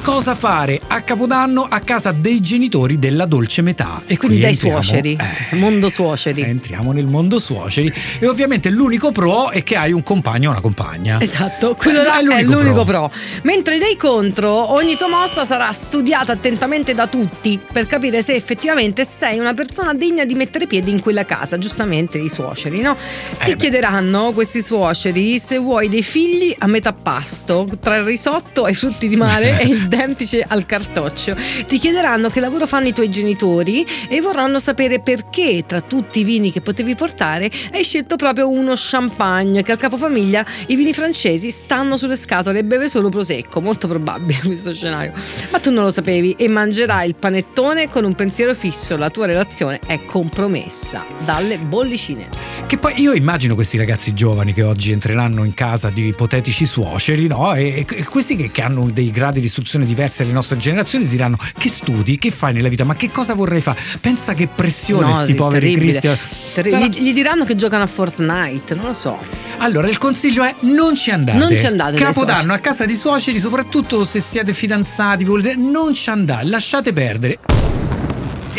Cosa 0.09 0.35
fare 0.35 0.81
a 0.87 1.03
Capodanno 1.03 1.67
a 1.69 1.81
casa 1.81 2.13
dei 2.13 2.41
genitori 2.41 2.99
della 2.99 3.27
dolce 3.27 3.61
metà? 3.61 4.01
E 4.07 4.17
Quindi 4.17 4.39
qui 4.39 4.39
dai 4.41 4.51
entriamo- 4.53 4.81
suoceri, 4.81 5.19
eh, 5.51 5.55
mondo 5.57 5.89
suoceri. 5.91 6.41
Entriamo 6.41 6.93
nel 6.93 7.07
mondo 7.07 7.39
suoceri 7.39 7.93
e 8.19 8.27
ovviamente 8.27 8.71
l'unico 8.71 9.13
pro 9.13 9.51
è 9.51 9.63
che 9.63 9.77
hai 9.77 9.93
un 9.93 10.03
compagno 10.03 10.49
o 10.49 10.53
una 10.53 10.63
compagna. 10.63 11.21
Esatto, 11.21 11.75
quello 11.75 12.03
là 12.03 12.15
è 12.17 12.21
è 12.21 12.23
l'unico 12.23 12.53
l'unico 12.53 12.85
pro. 12.85 13.09
pro. 13.11 13.13
Mentre 13.43 13.77
nei 13.77 13.97
contro, 13.99 14.73
ogni 14.73 14.97
tua 14.97 15.09
mossa 15.09 15.45
sarà 15.45 15.71
studiata 15.75 16.33
attentamente 16.33 16.95
da 16.95 17.07
tutti 17.07 17.61
per 17.71 17.87
capire 17.87 18.23
se 18.23 18.33
effettivamente 18.35 19.05
sei 19.05 19.39
una 19.39 19.53
persona 19.53 19.93
degna 19.93 20.25
di 20.25 20.35
mettere 20.35 20.67
piedi 20.67 20.91
in 20.91 21.01
quella 21.01 21.27
casa. 21.27 21.59
Giustamente 21.59 22.17
i 22.17 22.31
suoceri, 22.31 22.81
no? 22.81 22.97
Ti 22.97 23.45
Eh, 23.45 23.51
beh. 23.51 23.57
chiederanno 23.57 24.33
questi 24.33 24.63
suoceri 24.63 25.39
se 25.39 25.59
vuoi 25.59 25.91
dei 25.91 26.03
figli 26.03 26.55
a 26.59 26.67
metà 26.67 26.95
pasto, 26.95 27.69
tra 27.79 27.97
il 27.97 28.05
risotto 28.05 28.65
ai 28.65 28.75
frutti 28.75 29.07
di 29.07 29.17
mare 29.17 29.61
e 29.61 29.65
il 29.67 29.87
dempice 29.99 30.45
al 30.47 30.65
cartoccio. 30.65 31.37
Ti 31.67 31.79
chiederanno 31.79 32.31
che 32.31 32.39
lavoro 32.39 32.67
fanno 32.67 32.87
i 32.87 32.93
tuoi 32.93 33.11
genitori 33.11 33.85
e 34.09 34.21
vorranno 34.21 34.61
sapere 34.61 35.01
perché 35.01 35.65
tra 35.67 35.81
tutti 35.81 36.21
i 36.21 36.25
vini 36.25 36.53
che 36.53 36.61
potevi 36.61 36.95
portare 36.95 37.51
hai 37.73 37.83
scelto 37.83 38.15
proprio 38.15 38.49
uno 38.49 38.75
champagne 38.77 39.63
che 39.63 39.73
al 39.73 39.79
capofamiglia 39.79 40.47
i 40.67 40.77
vini 40.77 40.93
francesi 40.93 41.51
stanno 41.51 41.97
sulle 41.97 42.17
scatole 42.17 42.61
e 42.61 42.65
beve 42.65 42.89
solo 42.89 43.09
prosecco, 43.09 43.61
molto 43.61 43.89
probabile 43.89 44.39
questo 44.47 44.73
scenario. 44.73 45.13
Ma 45.51 45.59
tu 45.59 45.73
non 45.73 45.85
lo 45.85 45.91
sapevi 45.91 46.35
e 46.39 46.49
mangerai 46.49 47.09
il 47.09 47.17
panettone 47.17 47.89
con 47.89 48.05
un 48.05 48.15
pensiero 48.15 48.55
fisso, 48.55 48.97
la 48.97 49.11
tua 49.11 49.27
relazione 49.27 49.81
è 49.85 50.05
compromessa 50.05 51.05
dalle 51.25 51.59
bollicine. 51.59 52.29
Che 52.67 52.79
poi 52.79 53.01
io 53.01 53.15
immagino 53.15 53.55
questi 53.55 53.77
ragazzi 53.77 54.15
giovani 54.15 54.53
che 54.53 54.63
oggi 54.63 54.93
entreranno 54.93 55.45
in 55.45 55.55
casa 55.55 55.91
di 55.91 56.07
ipotetici 56.07 56.67
suoceri, 56.67 57.27
no? 57.27 57.55
E, 57.55 57.85
e 57.89 58.05
questi 58.05 58.37
che, 58.37 58.51
che 58.51 58.63
hanno 58.63 58.89
dei 58.91 59.11
gradi 59.11 59.41
di 59.41 59.47
istruzione 59.47 59.78
diversi 59.85 60.23
alle 60.23 60.33
nostre 60.33 60.57
generazioni 60.59 61.07
diranno 61.07 61.37
che 61.59 61.69
studi, 61.69 62.19
che 62.19 62.31
fai 62.31 62.53
nella 62.53 62.69
vita, 62.69 62.85
ma 62.85 62.95
che 62.95 63.11
cosa 63.11 63.35
vorrei 63.35 63.61
fare? 63.61 63.79
Pensa 64.01 64.35
che 64.35 64.47
pressione 64.49 65.07
No, 65.13 65.23
sti 65.23 65.35
poveri 65.35 65.75
cristiani. 65.75 66.19
Terri- 66.55 66.71
Sarà- 66.71 66.87
Gli, 66.87 67.13
diranno 67.13 67.45
che 67.45 67.55
giocano 67.55 67.83
a 67.85 67.87
Fortnite, 67.87 68.75
non 68.75 68.87
lo 68.87 68.93
so. 68.93 69.19
Allora, 69.59 69.89
il 69.89 69.99
consiglio 69.99 70.45
è 70.45 70.55
non 70.61 70.95
ci 70.97 71.11
andate. 71.11 71.39
Non 71.39 71.57
ci 71.57 71.67
andate 71.67 71.97
Capodanno 71.97 72.53
a 72.53 72.59
casa 72.59 72.85
di 72.85 72.95
suoceri, 72.95 73.39
soprattutto 73.39 74.05
se 74.05 74.21
siete 74.21 74.55
fidanzati, 74.55 75.25
volete, 75.25 75.57
non 75.57 75.95
ci 75.95 76.11
andate, 76.11 76.47
lasciate 76.47 76.93
perdere. 76.93 77.39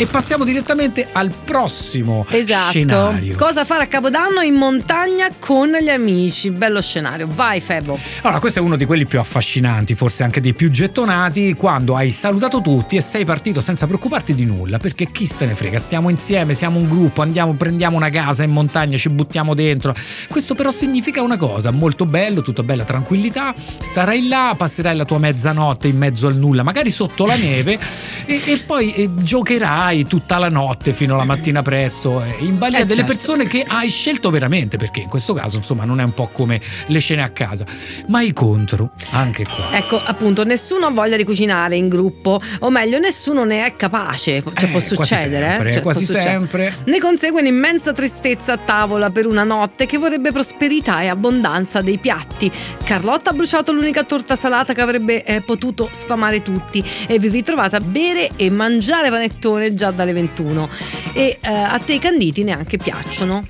E 0.00 0.06
passiamo 0.06 0.44
direttamente 0.44 1.06
al 1.12 1.30
prossimo 1.44 2.24
Esatto. 2.30 2.70
scenario. 2.70 3.36
Cosa 3.36 3.66
fare 3.66 3.82
a 3.82 3.86
Capodanno 3.86 4.40
in 4.40 4.54
montagna 4.54 5.28
con 5.38 5.68
gli 5.68 5.90
amici? 5.90 6.50
Bello 6.50 6.80
scenario. 6.80 7.28
Vai 7.30 7.60
Febo. 7.60 7.98
Allora, 8.22 8.40
questo 8.40 8.60
è 8.60 8.62
uno 8.62 8.76
di 8.76 8.86
quelli 8.86 9.04
più 9.04 9.18
affascinanti, 9.18 9.94
forse 9.94 10.22
anche 10.22 10.40
dei 10.40 10.54
più 10.54 10.70
gettonati, 10.70 11.52
quando 11.52 11.96
hai 11.96 12.10
salutato 12.10 12.62
tutti 12.62 12.96
e 12.96 13.02
sei 13.02 13.26
partito 13.26 13.60
senza 13.60 13.86
preoccuparti 13.86 14.34
di 14.34 14.46
nulla, 14.46 14.78
perché 14.78 15.10
chi 15.12 15.26
se 15.26 15.44
ne 15.44 15.54
frega, 15.54 15.78
stiamo 15.78 16.08
insieme, 16.08 16.54
siamo 16.54 16.78
un 16.78 16.88
gruppo, 16.88 17.20
andiamo, 17.20 17.52
prendiamo 17.52 17.98
una 17.98 18.08
casa 18.08 18.42
in 18.42 18.52
montagna, 18.52 18.96
ci 18.96 19.10
buttiamo 19.10 19.52
dentro. 19.52 19.94
Questo 20.30 20.54
però 20.54 20.70
significa 20.70 21.20
una 21.20 21.36
cosa, 21.36 21.72
molto 21.72 22.06
bello, 22.06 22.40
tutta 22.40 22.62
bella 22.62 22.84
tranquillità, 22.84 23.54
starai 23.54 24.28
là, 24.28 24.54
passerai 24.56 24.96
la 24.96 25.04
tua 25.04 25.18
mezzanotte 25.18 25.88
in 25.88 25.98
mezzo 25.98 26.26
al 26.26 26.36
nulla, 26.38 26.62
magari 26.62 26.90
sotto 26.90 27.26
la 27.26 27.36
neve, 27.36 27.78
e, 28.24 28.40
e 28.46 28.62
poi 28.64 28.94
eh, 28.94 29.10
giocherai 29.14 29.88
tutta 30.06 30.38
la 30.38 30.48
notte 30.48 30.92
fino 30.92 31.14
alla 31.14 31.24
mattina 31.24 31.62
presto, 31.62 32.22
eh, 32.22 32.44
in 32.44 32.58
balia 32.58 32.78
Eh, 32.78 32.84
delle 32.84 33.00
certo. 33.00 33.12
persone 33.12 33.46
che 33.46 33.64
hai 33.66 33.88
scelto 33.90 34.30
veramente, 34.30 34.76
perché 34.76 35.00
in 35.00 35.08
questo 35.08 35.32
caso 35.34 35.56
insomma 35.56 35.84
non 35.84 36.00
è 36.00 36.04
un 36.04 36.14
po' 36.14 36.30
come 36.32 36.60
le 36.86 36.98
scene 36.98 37.22
a 37.22 37.28
casa, 37.30 37.64
ma 38.08 38.22
i 38.22 38.32
contro, 38.32 38.90
anche 39.10 39.44
qua. 39.44 39.76
Ecco, 39.76 40.00
appunto, 40.04 40.44
nessuno 40.44 40.86
ha 40.86 40.90
voglia 40.90 41.16
di 41.16 41.24
cucinare 41.24 41.76
in 41.76 41.88
gruppo, 41.88 42.40
o 42.60 42.70
meglio, 42.70 42.98
nessuno 42.98 43.44
ne 43.44 43.64
è 43.66 43.76
capace. 43.76 44.42
Cioè, 44.42 44.64
Eh, 44.64 44.66
può 44.68 44.80
quasi 44.80 44.94
succedere, 44.94 45.46
sempre, 45.46 45.68
eh? 45.68 45.72
Cioè, 45.74 45.82
quasi 45.82 46.06
può 46.06 46.20
sempre. 46.20 46.74
Ne 46.84 46.98
consegue 46.98 47.40
un'immensa 47.40 47.92
tristezza 47.92 48.52
a 48.54 48.58
tavola 48.58 49.10
per 49.10 49.26
una 49.26 49.44
notte 49.44 49.86
che 49.86 49.98
vorrebbe 49.98 50.32
prosperità 50.32 51.00
e 51.00 51.08
abbondanza 51.08 51.80
dei 51.80 51.98
piatti. 51.98 52.50
Carlotta 52.84 53.30
ha 53.30 53.32
bruciato 53.32 53.72
l'unica 53.72 54.04
torta 54.04 54.36
salata 54.36 54.74
che 54.74 54.80
avrebbe 54.80 55.24
eh, 55.24 55.40
potuto 55.40 55.88
sfamare 55.92 56.42
tutti 56.42 56.82
e 57.06 57.18
vi 57.18 57.28
ritrovate 57.28 57.76
a 57.76 57.80
bere 57.80 58.30
e 58.36 58.50
mangiare 58.50 59.10
panettone 59.10 59.69
già 59.74 59.90
dalle 59.90 60.12
21. 60.12 60.68
E 61.12 61.38
eh, 61.40 61.48
a 61.48 61.78
te 61.78 61.94
i 61.94 61.98
canditi 61.98 62.42
neanche 62.44 62.76
piacciono. 62.76 63.46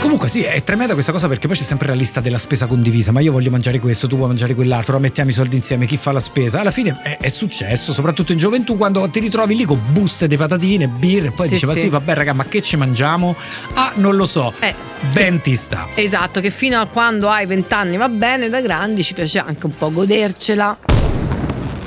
Comunque 0.00 0.28
sì, 0.28 0.40
è 0.42 0.64
tremenda 0.64 0.94
questa 0.94 1.12
cosa 1.12 1.28
perché 1.28 1.46
poi 1.46 1.56
c'è 1.56 1.62
sempre 1.62 1.88
la 1.88 1.94
lista 1.94 2.20
della 2.20 2.38
spesa 2.38 2.66
condivisa, 2.66 3.12
ma 3.12 3.20
io 3.20 3.32
voglio 3.32 3.50
mangiare 3.50 3.78
questo, 3.78 4.06
tu 4.06 4.16
vuoi 4.16 4.28
mangiare 4.28 4.54
quell'altro, 4.54 4.92
ora 4.94 5.02
mettiamo 5.02 5.28
i 5.28 5.32
soldi 5.32 5.56
insieme, 5.56 5.84
chi 5.84 5.98
fa 5.98 6.10
la 6.10 6.20
spesa. 6.20 6.60
Alla 6.60 6.70
fine 6.70 6.98
è, 7.02 7.18
è 7.18 7.28
successo, 7.28 7.92
soprattutto 7.92 8.32
in 8.32 8.38
gioventù, 8.38 8.78
quando 8.78 9.06
ti 9.10 9.20
ritrovi 9.20 9.54
lì 9.54 9.64
con 9.64 9.78
buste 9.92 10.26
di 10.26 10.38
patatine, 10.38 10.88
birre, 10.88 11.28
e 11.28 11.30
poi 11.32 11.48
Sì, 11.48 11.54
diceva 11.54 11.74
sì. 11.74 11.80
sì, 11.80 11.88
vabbè 11.90 12.14
raga, 12.14 12.32
ma 12.32 12.44
che 12.44 12.62
ci 12.62 12.76
mangiamo? 12.76 13.36
Ah, 13.74 13.92
non 13.96 14.16
lo 14.16 14.24
so. 14.24 14.54
Eh, 14.60 14.74
Ben 15.12 15.40
ti 15.42 15.54
sta. 15.54 15.88
Esatto, 15.94 16.40
che 16.40 16.50
fino 16.50 16.80
a 16.80 16.86
quando 16.86 17.28
hai 17.28 17.44
20 17.44 17.72
anni 17.74 17.96
va 17.98 18.08
bene, 18.08 18.48
da 18.48 18.60
grandi 18.62 19.02
ci 19.04 19.12
piace 19.12 19.38
anche 19.38 19.66
un 19.66 19.76
po' 19.76 19.90
godercela. 19.92 20.78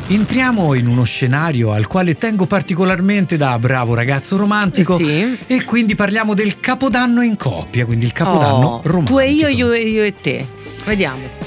Entriamo 0.07 0.73
in 0.73 0.87
uno 0.87 1.03
scenario 1.03 1.71
al 1.71 1.87
quale 1.87 2.13
tengo 2.15 2.45
particolarmente 2.45 3.37
da 3.37 3.57
bravo 3.57 3.93
ragazzo 3.95 4.35
romantico 4.35 4.97
Sì. 4.97 5.37
e 5.47 5.63
quindi 5.63 5.95
parliamo 5.95 6.33
del 6.33 6.59
capodanno 6.59 7.21
in 7.21 7.37
coppia, 7.37 7.85
quindi 7.85 8.05
il 8.05 8.11
capodanno 8.11 8.67
Oh, 8.67 8.81
romantico. 8.83 9.17
Tu 9.17 9.19
e 9.23 9.31
io, 9.31 9.47
io, 9.47 9.71
e- 9.71 9.87
io 9.89 10.03
e 10.03 10.13
te. 10.13 10.45
Vediamo. 10.85 11.42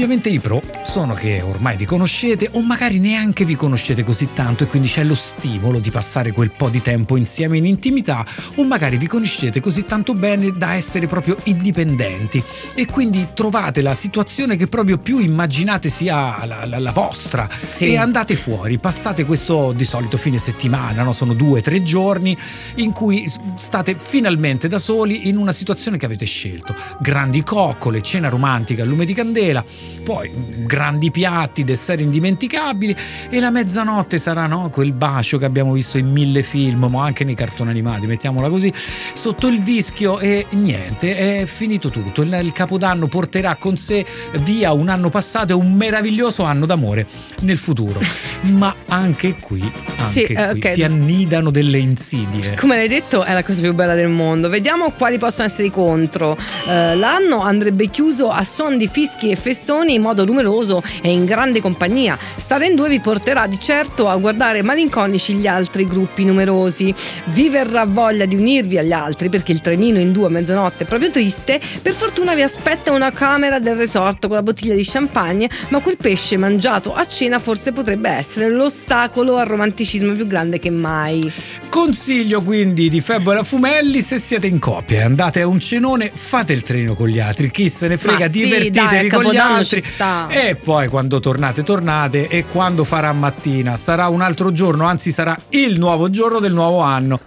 Ovviamente 0.00 0.30
i 0.30 0.38
pro 0.40 0.62
sono 0.82 1.12
che 1.12 1.42
ormai 1.42 1.76
vi 1.76 1.84
conoscete 1.84 2.48
o 2.52 2.62
magari 2.62 2.98
neanche 2.98 3.44
vi 3.44 3.54
conoscete 3.54 4.02
così 4.02 4.30
tanto 4.32 4.64
e 4.64 4.66
quindi 4.66 4.88
c'è 4.88 5.04
lo 5.04 5.14
stimolo 5.14 5.78
di 5.78 5.90
passare 5.90 6.32
quel 6.32 6.50
po' 6.50 6.70
di 6.70 6.80
tempo 6.80 7.18
insieme 7.18 7.58
in 7.58 7.66
intimità 7.66 8.24
o 8.54 8.64
magari 8.64 8.96
vi 8.96 9.06
conoscete 9.06 9.60
così 9.60 9.84
tanto 9.84 10.14
bene 10.14 10.52
da 10.56 10.72
essere 10.72 11.06
proprio 11.06 11.36
indipendenti 11.44 12.42
e 12.74 12.86
quindi 12.86 13.28
trovate 13.34 13.82
la 13.82 13.92
situazione 13.92 14.56
che 14.56 14.68
proprio 14.68 14.96
più 14.96 15.18
immaginate 15.18 15.90
sia 15.90 16.46
la, 16.46 16.64
la- 16.64 16.78
la 16.78 16.92
vostra 16.92 17.46
Sì. 17.68 17.92
e 17.92 17.98
andate 17.98 18.36
fuori, 18.36 18.78
passate 18.78 19.26
questo 19.26 19.72
di 19.72 19.84
solito 19.84 20.16
fine 20.16 20.38
settimana, 20.38 21.02
no? 21.02 21.12
sono 21.12 21.34
due 21.34 21.58
o 21.58 21.62
tre 21.62 21.82
giorni 21.82 22.34
in 22.76 22.92
cui 22.92 23.30
state 23.56 23.96
finalmente 23.98 24.66
da 24.66 24.78
soli 24.78 25.28
in 25.28 25.36
una 25.36 25.52
situazione 25.52 25.98
che 25.98 26.06
avete 26.06 26.24
scelto. 26.24 26.74
Grandi 27.00 27.42
coccole, 27.42 28.00
cena 28.00 28.30
romantica 28.30 28.82
lume 28.82 29.04
di 29.04 29.12
candela, 29.12 29.62
poi 30.02 30.30
grandi 30.66 31.10
piatti, 31.10 31.64
dessert 31.64 32.00
indimenticabili 32.00 32.96
e 33.28 33.40
la 33.40 33.50
mezzanotte 33.50 34.18
sarà 34.18 34.46
no? 34.46 34.70
quel 34.70 34.92
bacio 34.92 35.38
che 35.38 35.44
abbiamo 35.44 35.72
visto 35.72 35.98
in 35.98 36.10
mille 36.10 36.42
film, 36.42 36.86
ma 36.86 37.04
anche 37.04 37.24
nei 37.24 37.34
cartoni 37.34 37.70
animati, 37.70 38.06
mettiamola 38.06 38.48
così, 38.48 38.72
sotto 38.74 39.48
il 39.48 39.60
vischio 39.60 40.18
e 40.18 40.46
niente, 40.50 41.42
è 41.42 41.46
finito 41.46 41.90
tutto. 41.90 42.22
Il, 42.22 42.38
il 42.42 42.52
capodanno 42.52 43.06
porterà 43.08 43.56
con 43.56 43.76
sé 43.76 44.04
via 44.40 44.72
un 44.72 44.88
anno 44.88 45.08
passato 45.08 45.52
e 45.52 45.56
un 45.56 45.74
meraviglioso 45.74 46.42
anno 46.42 46.66
d'amore 46.66 47.06
nel 47.40 47.58
futuro. 47.58 48.00
ma 48.56 48.74
anche 48.88 49.36
qui, 49.36 49.60
anche 49.60 50.26
Sì, 50.26 50.32
eh, 50.32 50.48
qui 50.50 50.60
ok. 50.60 50.72
si 50.72 50.82
annidano 50.82 51.50
delle 51.50 51.78
insidie. 51.78 52.54
Come 52.54 52.76
l'hai 52.76 52.88
detto, 52.88 53.24
è 53.24 53.32
la 53.32 53.42
cosa 53.42 53.60
più 53.60 53.74
bella 53.74 53.94
del 53.94 54.08
mondo. 54.08 54.48
Vediamo 54.48 54.90
quali 54.92 55.18
possono 55.18 55.46
essere 55.46 55.68
i 55.68 55.70
contro. 55.70 56.36
Eh, 56.68 56.96
l'anno 56.96 57.42
andrebbe 57.42 57.88
chiuso 57.88 58.30
a 58.30 58.44
suon 58.44 58.78
di 58.78 58.88
fischi 58.88 59.30
e 59.30 59.36
festoni 59.36 59.79
occasioni 59.80 59.94
in 59.94 60.02
modo 60.02 60.24
numeroso 60.24 60.82
e 61.02 61.12
in 61.12 61.24
grande 61.24 61.60
compagnia. 61.60 62.18
Stare 62.36 62.66
in 62.66 62.74
due 62.74 62.88
vi 62.88 63.00
porterà 63.00 63.46
di 63.46 63.58
certo 63.58 64.08
a 64.08 64.16
guardare 64.16 64.62
malinconici 64.62 65.34
gli 65.34 65.46
altri 65.46 65.86
gruppi 65.86 66.24
numerosi. 66.24 66.94
Vi 67.26 67.48
verrà 67.48 67.84
voglia 67.84 68.26
di 68.26 68.36
unirvi 68.36 68.78
agli 68.78 68.92
altri 68.92 69.28
perché 69.28 69.52
il 69.52 69.60
trenino 69.60 69.98
in 69.98 70.12
due 70.12 70.26
a 70.26 70.30
mezzanotte 70.30 70.84
è 70.84 70.86
proprio 70.86 71.10
triste. 71.10 71.60
Per 71.82 71.94
fortuna 71.94 72.34
vi 72.34 72.42
aspetta 72.42 72.92
una 72.92 73.10
camera 73.10 73.58
del 73.58 73.76
resort 73.76 74.26
con 74.26 74.36
la 74.36 74.42
bottiglia 74.42 74.74
di 74.74 74.84
champagne, 74.84 75.48
ma 75.68 75.80
quel 75.80 75.96
pesce 75.96 76.36
mangiato 76.36 76.94
a 76.94 77.04
cena 77.06 77.38
forse 77.38 77.72
potrebbe 77.72 78.10
essere 78.10 78.48
l'ostacolo 78.50 79.36
al 79.36 79.46
romanticismo 79.46 80.12
più 80.12 80.26
grande 80.26 80.58
che 80.58 80.70
mai. 80.70 81.32
Consiglio 81.70 82.42
quindi 82.42 82.88
di 82.88 83.00
Febbola 83.00 83.44
Fumelli 83.44 84.00
se 84.02 84.18
siete 84.18 84.48
in 84.48 84.58
coppia. 84.58 84.98
E 84.98 85.02
andate 85.04 85.40
a 85.40 85.46
un 85.46 85.60
cenone 85.60 86.10
fate 86.12 86.52
il 86.52 86.62
trenino 86.62 86.94
con 86.94 87.06
gli 87.06 87.20
altri. 87.20 87.48
Chi 87.48 87.68
se 87.68 87.86
ne 87.86 87.96
frega 87.96 88.26
sì, 88.26 88.40
divertitevi 88.42 89.08
dai, 89.08 89.08
con 89.08 89.32
gli 89.32 89.36
altri. 89.36 89.80
e 90.28 90.56
poi 90.56 90.88
quando 90.88 91.20
tornate 91.20 91.62
tornate 91.62 92.26
e 92.26 92.44
quando 92.46 92.82
farà 92.82 93.12
mattina? 93.12 93.76
Sarà 93.76 94.08
un 94.08 94.20
altro 94.20 94.50
giorno 94.50 94.84
anzi 94.84 95.12
sarà 95.12 95.38
il 95.50 95.78
nuovo 95.78 96.10
giorno 96.10 96.40
del 96.40 96.52
nuovo 96.52 96.80
anno. 96.80 97.20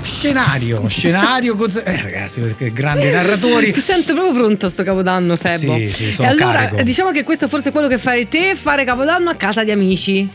Scenario 0.00 0.86
scenario 0.88 1.56
con... 1.56 1.70
eh, 1.82 2.02
ragazzi 2.02 2.54
che 2.56 2.72
grandi 2.72 3.08
narratori. 3.10 3.72
Ti 3.72 3.80
sento 3.80 4.12
proprio 4.12 4.34
pronto 4.34 4.68
sto 4.68 4.82
capodanno, 4.82 5.34
Febbo. 5.34 5.76
Sì, 5.76 5.88
sì, 5.88 6.12
sono 6.12 6.28
e 6.28 6.30
allora 6.30 6.66
carico. 6.66 6.82
diciamo 6.82 7.10
che 7.10 7.24
questo 7.24 7.48
forse 7.48 7.70
è 7.70 7.72
quello 7.72 7.88
che 7.88 7.98
fai 7.98 8.28
te, 8.28 8.54
fare 8.54 8.84
capodanno 8.84 9.30
a 9.30 9.34
casa 9.34 9.64
di 9.64 9.70
amici. 9.70 10.28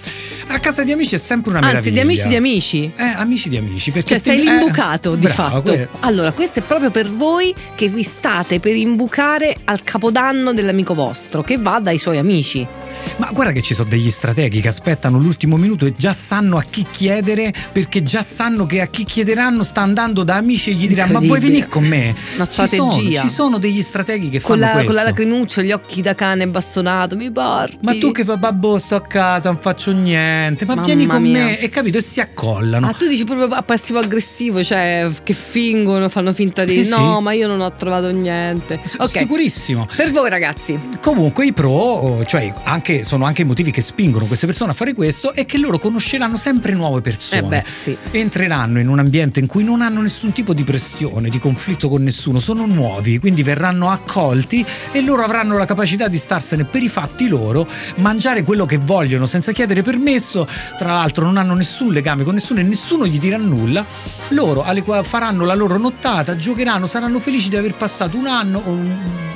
A 0.51 0.59
casa 0.59 0.83
di 0.83 0.91
amici 0.91 1.15
è 1.15 1.17
sempre 1.17 1.51
una 1.51 1.59
Anzi, 1.59 1.71
meraviglia 1.91 2.01
di 2.01 2.07
amici 2.07 2.27
di 2.27 2.35
amici. 2.35 2.91
eh 2.95 3.03
amici 3.15 3.49
di 3.49 3.57
amici 3.57 3.91
perché 3.91 4.07
Cioè, 4.09 4.19
sei 4.19 4.41
ti- 4.41 4.47
eh, 4.47 4.51
l'imbucato 4.51 5.15
di 5.15 5.25
bravo, 5.27 5.35
fatto. 5.49 5.61
que- 5.61 5.87
Allora, 6.01 6.31
questo 6.31 6.59
è 6.59 6.61
proprio 6.63 6.89
per 6.91 7.09
voi 7.09 7.53
che 7.75 7.87
vi 7.87 8.03
state 8.03 8.59
per 8.59 8.75
imbucare 8.75 9.55
al 9.65 9.83
capodanno 9.83 10.53
dell'amico 10.53 10.93
vostro, 10.93 11.41
che 11.43 11.57
va 11.57 11.79
dai 11.79 11.97
suoi 11.97 12.17
amici. 12.17 12.65
Ma 13.17 13.29
guarda 13.33 13.51
che 13.51 13.61
ci 13.61 13.73
sono 13.73 13.89
degli 13.89 14.09
strateghi 14.09 14.61
che 14.61 14.67
aspettano 14.69 15.17
l'ultimo 15.19 15.57
minuto 15.57 15.85
e 15.85 15.93
già 15.95 16.13
sanno 16.13 16.57
a 16.57 16.63
chi 16.67 16.85
chiedere 16.89 17.53
perché 17.71 18.01
già 18.03 18.21
sanno 18.21 18.65
che 18.65 18.81
a 18.81 18.85
chi 18.87 19.03
chiederanno 19.03 19.63
sta 19.63 19.81
andando 19.81 20.23
da 20.23 20.35
amici 20.35 20.69
e 20.69 20.73
gli 20.73 20.87
diranno 20.87 21.13
ma 21.13 21.19
vuoi 21.25 21.39
venire 21.39 21.67
con 21.67 21.83
me? 21.85 22.15
Una 22.35 22.45
Ci 22.45 22.67
sono- 22.67 22.91
strategia. 22.91 23.21
Ci 23.21 23.29
sono, 23.29 23.57
degli 23.57 23.81
strateghi 23.81 24.29
che 24.29 24.39
Con 24.41 24.55
fanno 24.57 24.67
la, 24.67 24.71
questo. 24.71 24.87
con 24.87 24.95
la 24.95 25.03
lacrimuccia, 25.09 25.61
gli 25.61 25.71
occhi 25.71 26.01
da 26.01 26.15
cane 26.15 26.47
bastonato, 26.47 27.15
mi 27.15 27.29
porti. 27.31 27.77
ma 27.81 27.97
tu 27.97 28.11
che 28.11 28.23
fai 28.23 28.37
babbo 28.37 28.77
sto 28.79 28.95
a 28.95 29.01
casa, 29.01 29.49
non 29.51 29.59
faccio 29.59 29.91
niente, 29.91 30.65
ma 30.65 30.75
Mamma 30.75 30.85
vieni 30.87 31.05
con 31.05 31.21
mia. 31.21 31.43
me 31.43 31.59
e 31.59 31.69
capito 31.69 31.97
e 31.97 32.01
si 32.01 32.19
accollano. 32.21 32.87
Ah, 32.87 32.93
tu 32.93 33.07
dici 33.07 33.23
proprio 33.25 33.47
a 33.47 33.63
passivo 33.63 33.99
aggressivo, 33.99 34.63
cioè 34.63 35.09
che 35.23 35.33
fingono, 35.33 36.07
fanno 36.09 36.33
finta 36.33 36.63
di 36.65 36.83
Sì, 36.83 36.89
no, 36.89 37.15
sì. 37.17 37.23
ma 37.23 37.33
io 37.33 37.47
non 37.47 37.59
ho 37.61 37.71
trovato 37.73 38.11
niente. 38.11 38.79
S- 38.83 38.95
Ok. 38.99 39.17
Sicurissimo. 39.19 39.87
Per 39.95 40.11
voi 40.11 40.29
ragazzi, 40.29 40.79
Comunque 41.01 41.45
i 41.45 41.53
pro, 41.53 42.21
cioè 42.25 42.53
anche, 42.63 42.88
sono 43.03 43.25
anche 43.25 43.43
i 43.43 43.45
motivi 43.45 43.71
che 43.71 43.81
spingono 43.81 44.25
queste 44.25 44.45
persone 44.45 44.71
a 44.71 44.73
fare 44.73 44.93
questo, 44.93 45.33
è 45.33 45.45
che 45.45 45.57
loro 45.57 45.77
conosceranno 45.77 46.35
sempre 46.35 46.73
nuove 46.73 47.01
persone. 47.01 47.41
eh 47.41 47.61
beh, 47.61 47.63
sì. 47.69 47.97
Entreranno 48.11 48.79
in 48.79 48.87
un 48.87 48.99
ambiente 48.99 49.39
in 49.39 49.45
cui 49.45 49.63
non 49.63 49.81
hanno 49.81 50.01
nessun 50.01 50.31
tipo 50.31 50.53
di 50.53 50.63
pressione, 50.63 51.29
di 51.29 51.39
conflitto 51.39 51.87
con 51.87 52.03
nessuno, 52.03 52.39
sono 52.39 52.65
nuovi, 52.65 53.19
quindi 53.19 53.43
verranno 53.43 53.89
accolti 53.89 54.65
e 54.91 55.01
loro 55.01 55.23
avranno 55.23 55.57
la 55.57 55.65
capacità 55.65 56.07
di 56.07 56.17
starsene 56.17 56.65
per 56.65 56.83
i 56.83 56.89
fatti 56.89 57.27
loro, 57.27 57.67
mangiare 57.95 58.43
quello 58.43 58.65
che 58.65 58.77
vogliono 58.77 59.25
senza 59.25 59.51
chiedere 59.51 59.81
permesso, 59.81 60.47
tra 60.77 60.93
l'altro 60.93 61.25
non 61.25 61.37
hanno 61.37 61.53
nessun 61.53 61.91
legame 61.91 62.23
con 62.23 62.33
nessuno 62.33 62.59
e 62.59 62.63
nessuno 62.63 63.05
gli 63.05 63.19
dirà 63.19 63.37
nulla, 63.37 63.85
loro 64.29 64.65
faranno 65.03 65.45
la 65.45 65.53
loro 65.53 65.77
nottata, 65.77 66.35
giocheranno, 66.35 66.85
saranno 66.85 67.19
felici 67.19 67.49
di 67.49 67.55
aver 67.55 67.75
passato 67.75 68.17
un 68.17 68.27
anno 68.27 68.61
o 68.63 68.71
un, 68.71 68.95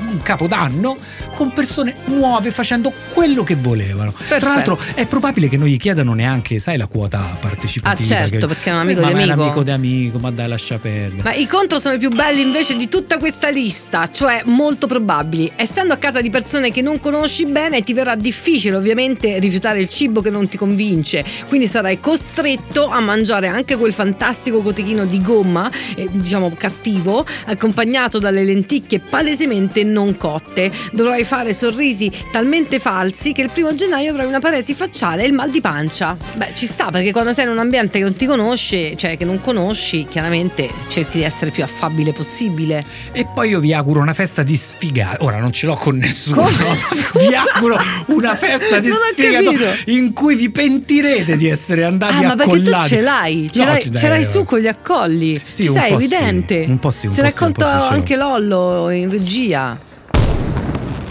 un 0.09 0.21
capodanno 0.21 0.97
con 1.35 1.51
persone 1.51 1.95
nuove 2.05 2.51
facendo 2.51 2.93
quello 3.13 3.42
che 3.43 3.55
volevano. 3.55 4.11
Perfetto. 4.11 4.39
Tra 4.39 4.49
l'altro 4.53 4.79
è 4.95 5.05
probabile 5.05 5.49
che 5.49 5.57
non 5.57 5.67
gli 5.67 5.77
chiedano 5.77 6.13
neanche, 6.13 6.59
sai, 6.59 6.77
la 6.77 6.87
quota 6.87 7.37
partecipativa. 7.39 8.15
Ah, 8.15 8.27
certo, 8.27 8.47
perché 8.47 8.69
è 8.69 8.73
un 8.73 8.79
amico 8.79 8.99
Eh, 8.99 9.03
ma 9.03 9.07
di 9.07 9.13
ma 9.13 9.19
è 9.19 9.23
un 9.23 9.29
amico. 9.29 9.43
amico 9.43 9.63
di 9.63 9.71
amico, 9.71 10.19
ma 10.19 10.31
dai, 10.31 10.47
lascia 10.47 10.77
perdere. 10.77 11.23
Ma 11.23 11.33
i 11.33 11.47
contro 11.47 11.79
sono 11.79 11.95
i 11.95 11.99
più 11.99 12.09
belli 12.09 12.41
invece 12.41 12.77
di 12.77 12.87
tutta 12.87 13.17
questa 13.17 13.49
lista, 13.49 14.09
cioè 14.11 14.41
molto 14.45 14.87
probabili. 14.87 15.51
Essendo 15.55 15.93
a 15.93 15.97
casa 15.97 16.21
di 16.21 16.29
persone 16.29 16.71
che 16.71 16.81
non 16.81 16.99
conosci 16.99 17.45
bene, 17.45 17.81
ti 17.83 17.93
verrà 17.93 18.15
difficile 18.15 18.75
ovviamente 18.75 19.39
rifiutare 19.39 19.79
il 19.81 19.89
cibo 19.89 20.21
che 20.21 20.29
non 20.29 20.47
ti 20.47 20.57
convince, 20.57 21.23
quindi 21.47 21.67
sarai 21.67 21.99
costretto 21.99 22.87
a 22.87 22.99
mangiare 22.99 23.47
anche 23.47 23.75
quel 23.75 23.93
fantastico 23.93 24.61
cotechino 24.61 25.05
di 25.05 25.21
gomma, 25.21 25.69
eh, 25.95 26.07
diciamo 26.11 26.53
cattivo, 26.57 27.25
accompagnato 27.45 28.19
dalle 28.19 28.43
lenticchie 28.43 28.99
palesemente 28.99 29.83
non 29.83 30.17
cotte. 30.17 30.71
Dovrai 30.91 31.23
fare 31.23 31.53
sorrisi 31.53 32.11
talmente 32.31 32.79
falsi 32.79 33.32
che 33.33 33.41
il 33.41 33.49
primo 33.49 33.73
gennaio 33.73 34.11
avrai 34.11 34.25
una 34.25 34.39
paresi 34.39 34.73
facciale 34.73 35.23
e 35.23 35.27
il 35.27 35.33
mal 35.33 35.49
di 35.49 35.59
pancia. 35.61 36.15
Beh, 36.35 36.49
ci 36.53 36.65
sta 36.65 36.89
perché 36.91 37.11
quando 37.11 37.33
sei 37.33 37.45
in 37.45 37.51
un 37.51 37.59
ambiente 37.59 37.97
che 37.99 38.03
non 38.03 38.15
ti 38.15 38.25
conosce, 38.25 38.95
cioè 38.95 39.17
che 39.17 39.25
non 39.25 39.41
conosci, 39.41 40.05
chiaramente 40.09 40.69
cerchi 40.87 41.17
di 41.17 41.23
essere 41.23 41.51
più 41.51 41.63
affabile 41.63 42.13
possibile. 42.13 42.83
E 43.11 43.25
poi 43.25 43.49
io 43.49 43.59
vi 43.59 43.73
auguro 43.73 43.99
una 43.99 44.13
festa 44.13 44.43
di 44.43 44.55
sfigati. 44.55 45.23
Ora 45.23 45.39
non 45.39 45.51
ce 45.51 45.65
l'ho 45.65 45.75
con 45.75 45.97
nessuno. 45.97 46.47
Vi 47.13 47.35
auguro 47.35 47.77
una 48.07 48.35
festa 48.35 48.79
di 48.79 48.89
sfigato 48.91 49.51
in 49.91 50.13
cui 50.13 50.35
vi 50.35 50.49
pentirete 50.49 51.37
di 51.37 51.47
essere 51.47 51.83
andati 51.83 52.23
Ah, 52.23 52.27
ma 52.29 52.35
perché 52.35 52.63
ce 52.87 53.01
l'hai? 53.01 53.49
Ce 53.51 53.59
No, 53.59 53.65
l'hai, 53.65 53.91
ce 53.93 54.07
l'hai 54.07 54.21
eh, 54.21 54.25
su 54.25 54.43
con 54.45 54.59
gli 54.59 54.67
accolli. 54.67 55.39
Sì, 55.43 55.63
Ci 55.63 55.67
un 55.69 55.75
sei 55.75 55.91
po' 55.91 55.99
sì. 55.99 56.05
evidente. 56.05 56.65
Un 56.67 56.79
po' 56.79 56.91
sì, 56.91 57.05
un 57.07 57.13
Se 57.13 57.17
po' 57.17 57.23
l'ha 57.23 57.29
sì, 57.31 57.37
sì, 57.45 57.53
ce 57.53 57.63
l'ho. 57.63 57.83
anche 57.87 58.15
Lollo 58.15 58.89
in 58.89 59.09
regia. 59.09 59.77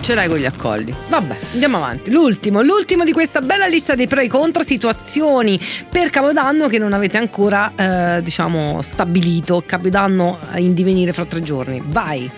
Ce 0.03 0.15
l'hai 0.15 0.27
con 0.27 0.37
gli 0.39 0.45
accolli. 0.45 0.93
Vabbè, 1.09 1.37
andiamo 1.53 1.77
avanti. 1.77 2.11
L'ultimo, 2.11 2.61
l'ultimo 2.61 3.05
di 3.05 3.13
questa 3.13 3.41
bella 3.41 3.67
lista 3.67 3.95
dei 3.95 4.09
pro 4.09 4.19
e 4.21 4.27
contro, 4.27 4.65
situazioni 4.65 5.61
per 5.89 6.11
Capodanno 6.11 6.67
che 6.67 6.79
non 6.79 6.93
avete 6.93 7.19
ancora, 7.19 7.73
eh, 8.17 8.21
diciamo, 8.23 8.83
stabilito. 8.83 9.63
Capodanno 9.65 10.39
in 10.57 10.75
divenire 10.75 11.13
fra 11.13 11.25
tre 11.25 11.41
giorni. 11.41 11.81
Vai. 11.85 12.29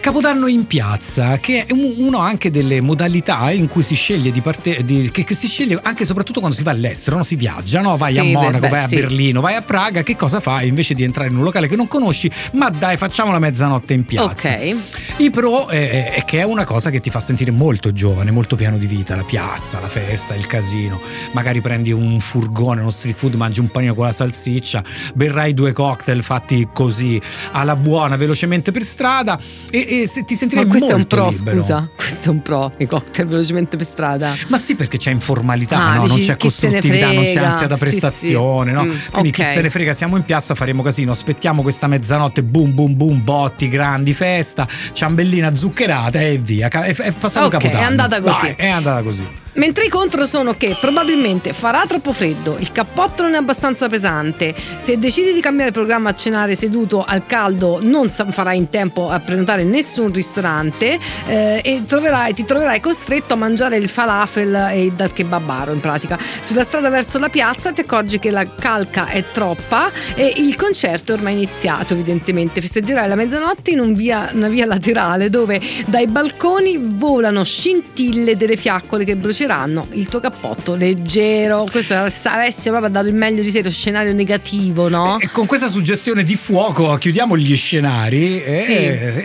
Capodanno 0.00 0.46
in 0.46 0.68
piazza, 0.68 1.38
che 1.38 1.66
è 1.66 1.72
un- 1.72 1.94
uno 1.96 2.18
anche 2.18 2.52
delle 2.52 2.80
modalità 2.80 3.50
in 3.50 3.66
cui 3.66 3.82
si 3.82 3.96
sceglie 3.96 4.30
di 4.30 4.40
parte, 4.40 4.84
di- 4.84 5.10
che, 5.10 5.24
che 5.24 5.34
si 5.34 5.48
sceglie 5.48 5.76
anche 5.82 6.04
e 6.04 6.06
soprattutto 6.06 6.38
quando 6.38 6.56
si 6.56 6.62
va 6.62 6.70
all'estero, 6.70 7.16
no? 7.16 7.24
si 7.24 7.34
viaggia, 7.34 7.80
no? 7.80 7.96
vai 7.96 8.12
Sì, 8.12 8.20
a 8.20 8.24
Monaco, 8.24 8.58
beh, 8.60 8.68
vai 8.68 8.84
a 8.84 8.86
sì. 8.86 8.94
Berlino, 8.94 9.40
vai 9.40 9.56
a 9.56 9.62
Praga, 9.62 10.02
che 10.04 10.14
cosa 10.14 10.38
fai 10.38 10.68
invece 10.68 10.94
di 10.94 11.02
entrare 11.02 11.28
in 11.30 11.36
un 11.36 11.42
locale 11.42 11.66
che 11.66 11.74
non 11.74 11.88
conosci? 11.88 12.30
Ma 12.52 12.70
dai, 12.70 12.96
facciamo 12.96 13.32
la 13.32 13.40
mezzanotte 13.40 13.92
in 13.92 14.04
piazza. 14.04 14.50
Ok. 14.50 14.76
I 15.16 15.30
pro 15.30 15.66
è, 15.68 16.12
è 16.14 16.24
che 16.24 16.38
è 16.38 16.44
una 16.44 16.64
cosa 16.64 16.90
che 16.90 17.00
ti 17.00 17.07
fa 17.10 17.20
sentire 17.20 17.50
molto 17.50 17.92
giovane, 17.92 18.30
molto 18.30 18.56
pieno 18.56 18.78
di 18.78 18.86
vita, 18.86 19.14
la 19.16 19.24
piazza, 19.24 19.80
la 19.80 19.88
festa, 19.88 20.34
il 20.34 20.46
casino. 20.46 21.00
Magari 21.32 21.60
prendi 21.60 21.92
un 21.92 22.20
furgone, 22.20 22.80
uno 22.80 22.90
street 22.90 23.16
food, 23.16 23.34
mangi 23.34 23.60
un 23.60 23.68
panino 23.68 23.94
con 23.94 24.04
la 24.06 24.12
salsiccia, 24.12 24.82
berrai 25.14 25.54
due 25.54 25.72
cocktail 25.72 26.22
fatti 26.22 26.68
così 26.72 27.20
alla 27.52 27.76
buona, 27.76 28.16
velocemente 28.16 28.70
per 28.72 28.82
strada 28.82 29.38
e, 29.70 30.02
e 30.02 30.06
se 30.08 30.24
ti 30.24 30.34
sentirai 30.34 30.64
Ma 30.64 30.70
questo 30.70 30.88
è 30.88 30.92
un 30.92 30.98
molto 30.98 31.16
pro, 31.16 31.28
libero. 31.30 31.60
scusa. 31.60 31.88
Questo 31.94 32.28
è 32.28 32.32
un 32.32 32.42
pro. 32.42 32.72
I 32.78 32.86
cocktail 32.86 33.28
velocemente 33.28 33.76
per 33.76 33.86
strada. 33.86 34.34
Ma 34.48 34.58
sì, 34.58 34.74
perché 34.74 34.96
c'è 34.98 35.10
informalità, 35.10 35.76
Ah, 35.78 35.94
no? 35.96 36.06
non 36.06 36.16
dici, 36.16 36.28
c'è 36.28 36.36
chi 36.36 36.50
se 36.50 36.66
ne 36.68 36.72
costruttività, 36.74 37.12
non 37.12 37.24
c'è 37.24 37.38
ansia 37.38 37.66
da 37.66 37.76
Sì, 37.76 37.84
sì. 37.84 37.88
prestazione, 37.90 38.72
no? 38.72 38.84
Mm, 38.84 38.90
Quindi 39.10 39.30
chi 39.30 39.40
ok. 39.42 39.46
se 39.46 39.60
ne 39.62 39.70
frega, 39.70 39.92
siamo 39.92 40.16
in 40.16 40.24
piazza, 40.24 40.54
faremo 40.54 40.82
casino, 40.82 41.12
aspettiamo 41.12 41.62
questa 41.62 41.86
mezzanotte, 41.86 42.42
boom 42.42 42.74
boom 42.74 42.96
boom, 42.96 43.22
botti, 43.24 43.68
grandi, 43.68 44.12
festa, 44.14 44.66
ciambellina 44.92 45.54
zuccherata 45.54 46.20
e 46.20 46.38
via. 46.38 46.68
Ca- 46.68 46.84
È, 47.02 47.12
passato 47.12 47.46
Ok, 47.46 47.52
Capodanno. 47.52 47.80
è 47.80 47.84
andata 47.84 48.20
così. 48.20 48.40
Vai, 48.40 48.54
è 48.56 48.68
andata 48.68 49.02
così. 49.02 49.26
Mentre 49.58 49.86
i 49.86 49.88
contro 49.88 50.24
sono 50.24 50.54
che 50.54 50.76
probabilmente 50.80 51.52
farà 51.52 51.84
troppo 51.84 52.12
freddo, 52.12 52.54
il 52.60 52.70
cappotto 52.70 53.24
non 53.24 53.34
è 53.34 53.38
abbastanza 53.38 53.88
pesante, 53.88 54.54
se 54.76 54.96
decidi 54.98 55.32
di 55.32 55.40
cambiare 55.40 55.72
programma 55.72 56.10
a 56.10 56.14
cenare 56.14 56.54
seduto 56.54 57.02
al 57.02 57.26
caldo 57.26 57.80
non 57.82 58.08
farai 58.08 58.56
in 58.56 58.70
tempo 58.70 59.10
a 59.10 59.18
prenotare 59.18 59.64
nessun 59.64 60.12
ristorante 60.12 60.96
eh, 61.26 61.60
e 61.64 61.82
troverai- 61.84 62.34
ti 62.34 62.44
troverai 62.44 62.78
costretto 62.78 63.34
a 63.34 63.36
mangiare 63.36 63.78
il 63.78 63.88
falafel 63.88 64.54
e 64.70 64.84
il 64.84 64.92
dal 64.92 65.12
kebabaro 65.12 65.72
in 65.72 65.80
pratica. 65.80 66.16
Sulla 66.38 66.62
strada 66.62 66.88
verso 66.88 67.18
la 67.18 67.28
piazza 67.28 67.72
ti 67.72 67.80
accorgi 67.80 68.20
che 68.20 68.30
la 68.30 68.46
calca 68.48 69.06
è 69.06 69.24
troppa 69.32 69.90
e 70.14 70.34
il 70.36 70.54
concerto 70.54 71.10
è 71.10 71.16
ormai 71.16 71.32
iniziato 71.32 71.94
evidentemente. 71.94 72.60
Festeggerai 72.60 73.08
la 73.08 73.16
mezzanotte 73.16 73.72
in 73.72 73.80
un 73.80 73.92
via- 73.92 74.30
una 74.34 74.48
via 74.48 74.66
laterale 74.66 75.28
dove 75.30 75.60
dai 75.86 76.06
balconi 76.06 76.78
volano 76.80 77.42
scintille 77.42 78.36
delle 78.36 78.54
fiaccole 78.54 79.02
che 79.02 79.16
bruceranno 79.16 79.46
il 79.92 80.08
tuo 80.08 80.20
cappotto 80.20 80.74
leggero. 80.74 81.66
Questo 81.70 81.94
Alessio 81.94 82.70
proprio 82.70 82.90
dato 82.90 83.06
il 83.08 83.14
meglio 83.14 83.42
di 83.42 83.50
sé, 83.50 83.62
lo 83.62 83.70
scenario 83.70 84.12
negativo, 84.12 84.88
no? 84.88 85.18
E 85.18 85.30
con 85.30 85.46
questa 85.46 85.68
suggestione 85.68 86.22
di 86.22 86.36
fuoco 86.36 86.94
chiudiamo 86.96 87.36
gli 87.36 87.56
scenari 87.56 88.42
e, 88.42 88.62
Sì. 88.66 88.72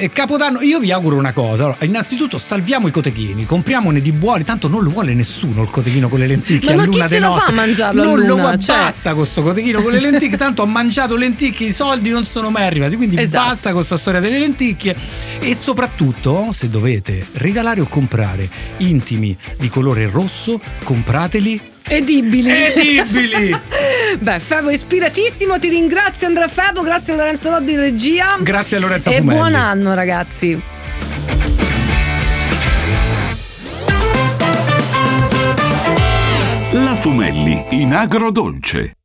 e 0.04 0.10
Capodanno 0.14 0.62
io 0.62 0.80
vi 0.80 0.92
auguro 0.92 1.18
una 1.18 1.34
cosa 1.34 1.66
allora, 1.66 1.78
innanzitutto 1.86 2.38
salviamo 2.38 2.88
i 2.88 2.92
cotechini 2.92 3.46
compriamone 3.46 4.00
di 4.02 4.12
buoni 4.12 4.44
tanto 4.44 4.68
non 4.68 4.84
lo 4.84 4.90
vuole 4.90 5.14
nessuno 5.14 5.64
il 5.64 5.70
cotechino 5.70 6.08
con 6.10 6.20
le 6.20 6.28
lenticchie 6.28 6.74
Ma- 6.76 6.84
a 6.84 6.86
luna 6.86 7.08
lo 7.10 7.20
notte 7.20 7.40
fa 7.40 7.46
a 7.46 7.52
mangiarlo 7.52 8.02
a 8.02 8.06
non 8.06 8.20
lo 8.20 8.26
luna? 8.28 8.42
vuole 8.42 8.60
Cioè- 8.60 8.76
basta 8.78 9.14
con 9.14 9.26
sto 9.26 9.42
cotechino 9.42 9.82
con 9.82 9.92
le 9.92 10.00
lenticchie 10.00 10.38
tanto 10.38 10.62
ho 10.62 10.66
mangiato 10.66 11.16
lenticchie 11.16 11.68
i 11.68 11.72
soldi 11.72 12.10
non 12.10 12.26
sono 12.26 12.50
mai 12.50 12.66
arrivati 12.66 12.96
quindi 12.96 13.18
Esatto. 13.20 13.48
basta 13.50 13.68
con 13.70 13.78
questa 13.78 13.98
storia 13.98 14.20
delle 14.20 14.40
lenticchie 14.40 14.96
E 15.40 15.56
soprattutto, 15.56 16.48
se 16.52 16.70
dovete 16.70 17.26
regalare 17.34 17.82
o 17.82 17.88
comprare 17.88 18.48
intimi 18.78 19.36
di 19.58 19.70
colore 19.70 20.08
rosso, 20.14 20.62
comprateli 20.84 21.60
Edibili. 21.86 22.50
edibili. 22.50 23.60
Beh, 24.20 24.40
Febo 24.40 24.70
ispiratissimo, 24.70 25.60
ti 25.60 25.68
ringrazio 25.68 26.28
Andrea 26.28 26.48
Febo, 26.48 26.82
grazie 26.82 27.14
a 27.14 27.18
Lorenzo 27.18 27.50
Loddi 27.50 27.74
in 27.74 27.80
regia. 27.80 28.38
Grazie 28.40 28.78
a 28.78 28.80
Lorenza 28.80 29.12
e 29.12 29.18
Fumelli. 29.18 29.38
buon 29.38 29.56
anno 29.56 29.94
ragazzi. 29.94 30.62
La 36.72 36.96
Fumelli 36.96 37.66
in 37.70 37.94
agrodolce. 37.94 38.96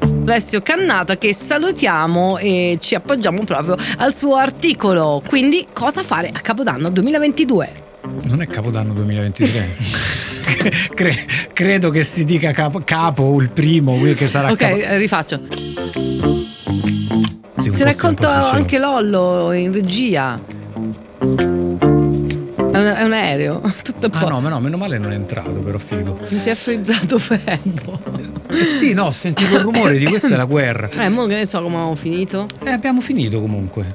Alessio 0.00 0.60
Cannata 0.62 1.18
che 1.18 1.34
salutiamo 1.34 2.38
e 2.38 2.78
ci 2.80 2.94
appoggiamo 2.94 3.42
proprio 3.44 3.76
al 3.96 4.14
suo 4.14 4.36
articolo. 4.36 5.20
Quindi 5.26 5.66
cosa 5.72 6.02
fare 6.04 6.30
a 6.32 6.40
Capodanno 6.40 6.88
2022? 6.90 7.72
Non 8.22 8.40
è 8.40 8.46
Capodanno 8.46 8.92
2023. 8.92 10.28
Cre- 10.94 11.26
credo 11.52 11.90
che 11.90 12.04
si 12.04 12.24
dica 12.24 12.50
capo, 12.50 12.80
capo 12.84 13.40
il 13.40 13.50
primo, 13.50 13.96
quel 13.98 14.14
che 14.16 14.26
sarà 14.26 14.50
Ok, 14.50 14.56
capo- 14.58 14.96
rifaccio. 14.96 15.40
Sì, 17.56 17.68
un 17.68 17.74
Se 17.74 17.78
po' 17.78 17.84
ne 17.84 17.92
sì, 17.92 18.06
un 18.06 18.14
po' 18.14 18.24
acconta 18.24 18.42
sì, 18.42 18.48
sì. 18.48 18.54
anche 18.54 18.78
Lollo 18.78 19.52
in 19.52 19.72
regia. 19.72 20.40
È 21.18 22.78
un, 22.78 22.94
è 22.96 23.02
un 23.02 23.12
aereo. 23.12 23.60
Tutto 23.82 24.06
a 24.06 24.10
Ah 24.18 24.28
no, 24.28 24.40
ma 24.40 24.48
no, 24.48 24.60
meno 24.60 24.76
male 24.78 24.96
non 24.98 25.12
è 25.12 25.14
entrato, 25.14 25.52
però 25.60 25.76
figo. 25.78 26.18
Mi 26.28 26.38
si 26.38 26.48
è 26.48 26.54
frizzato 26.54 27.18
Febo. 27.20 28.00
Eh 28.48 28.64
sì, 28.64 28.94
no, 28.94 29.04
ho 29.06 29.10
sentito 29.10 29.54
il 29.56 29.60
rumore 29.60 29.98
di 29.98 30.06
questa 30.06 30.28
è 30.34 30.36
la 30.36 30.44
guerra. 30.46 30.88
Eh, 30.90 31.08
mo 31.10 31.26
che 31.26 31.34
ne 31.34 31.46
so 31.46 31.60
come 31.62 31.76
abbiamo 31.76 31.94
finito. 31.96 32.46
Eh, 32.64 32.70
abbiamo 32.70 33.00
finito 33.00 33.40
comunque. 33.40 33.94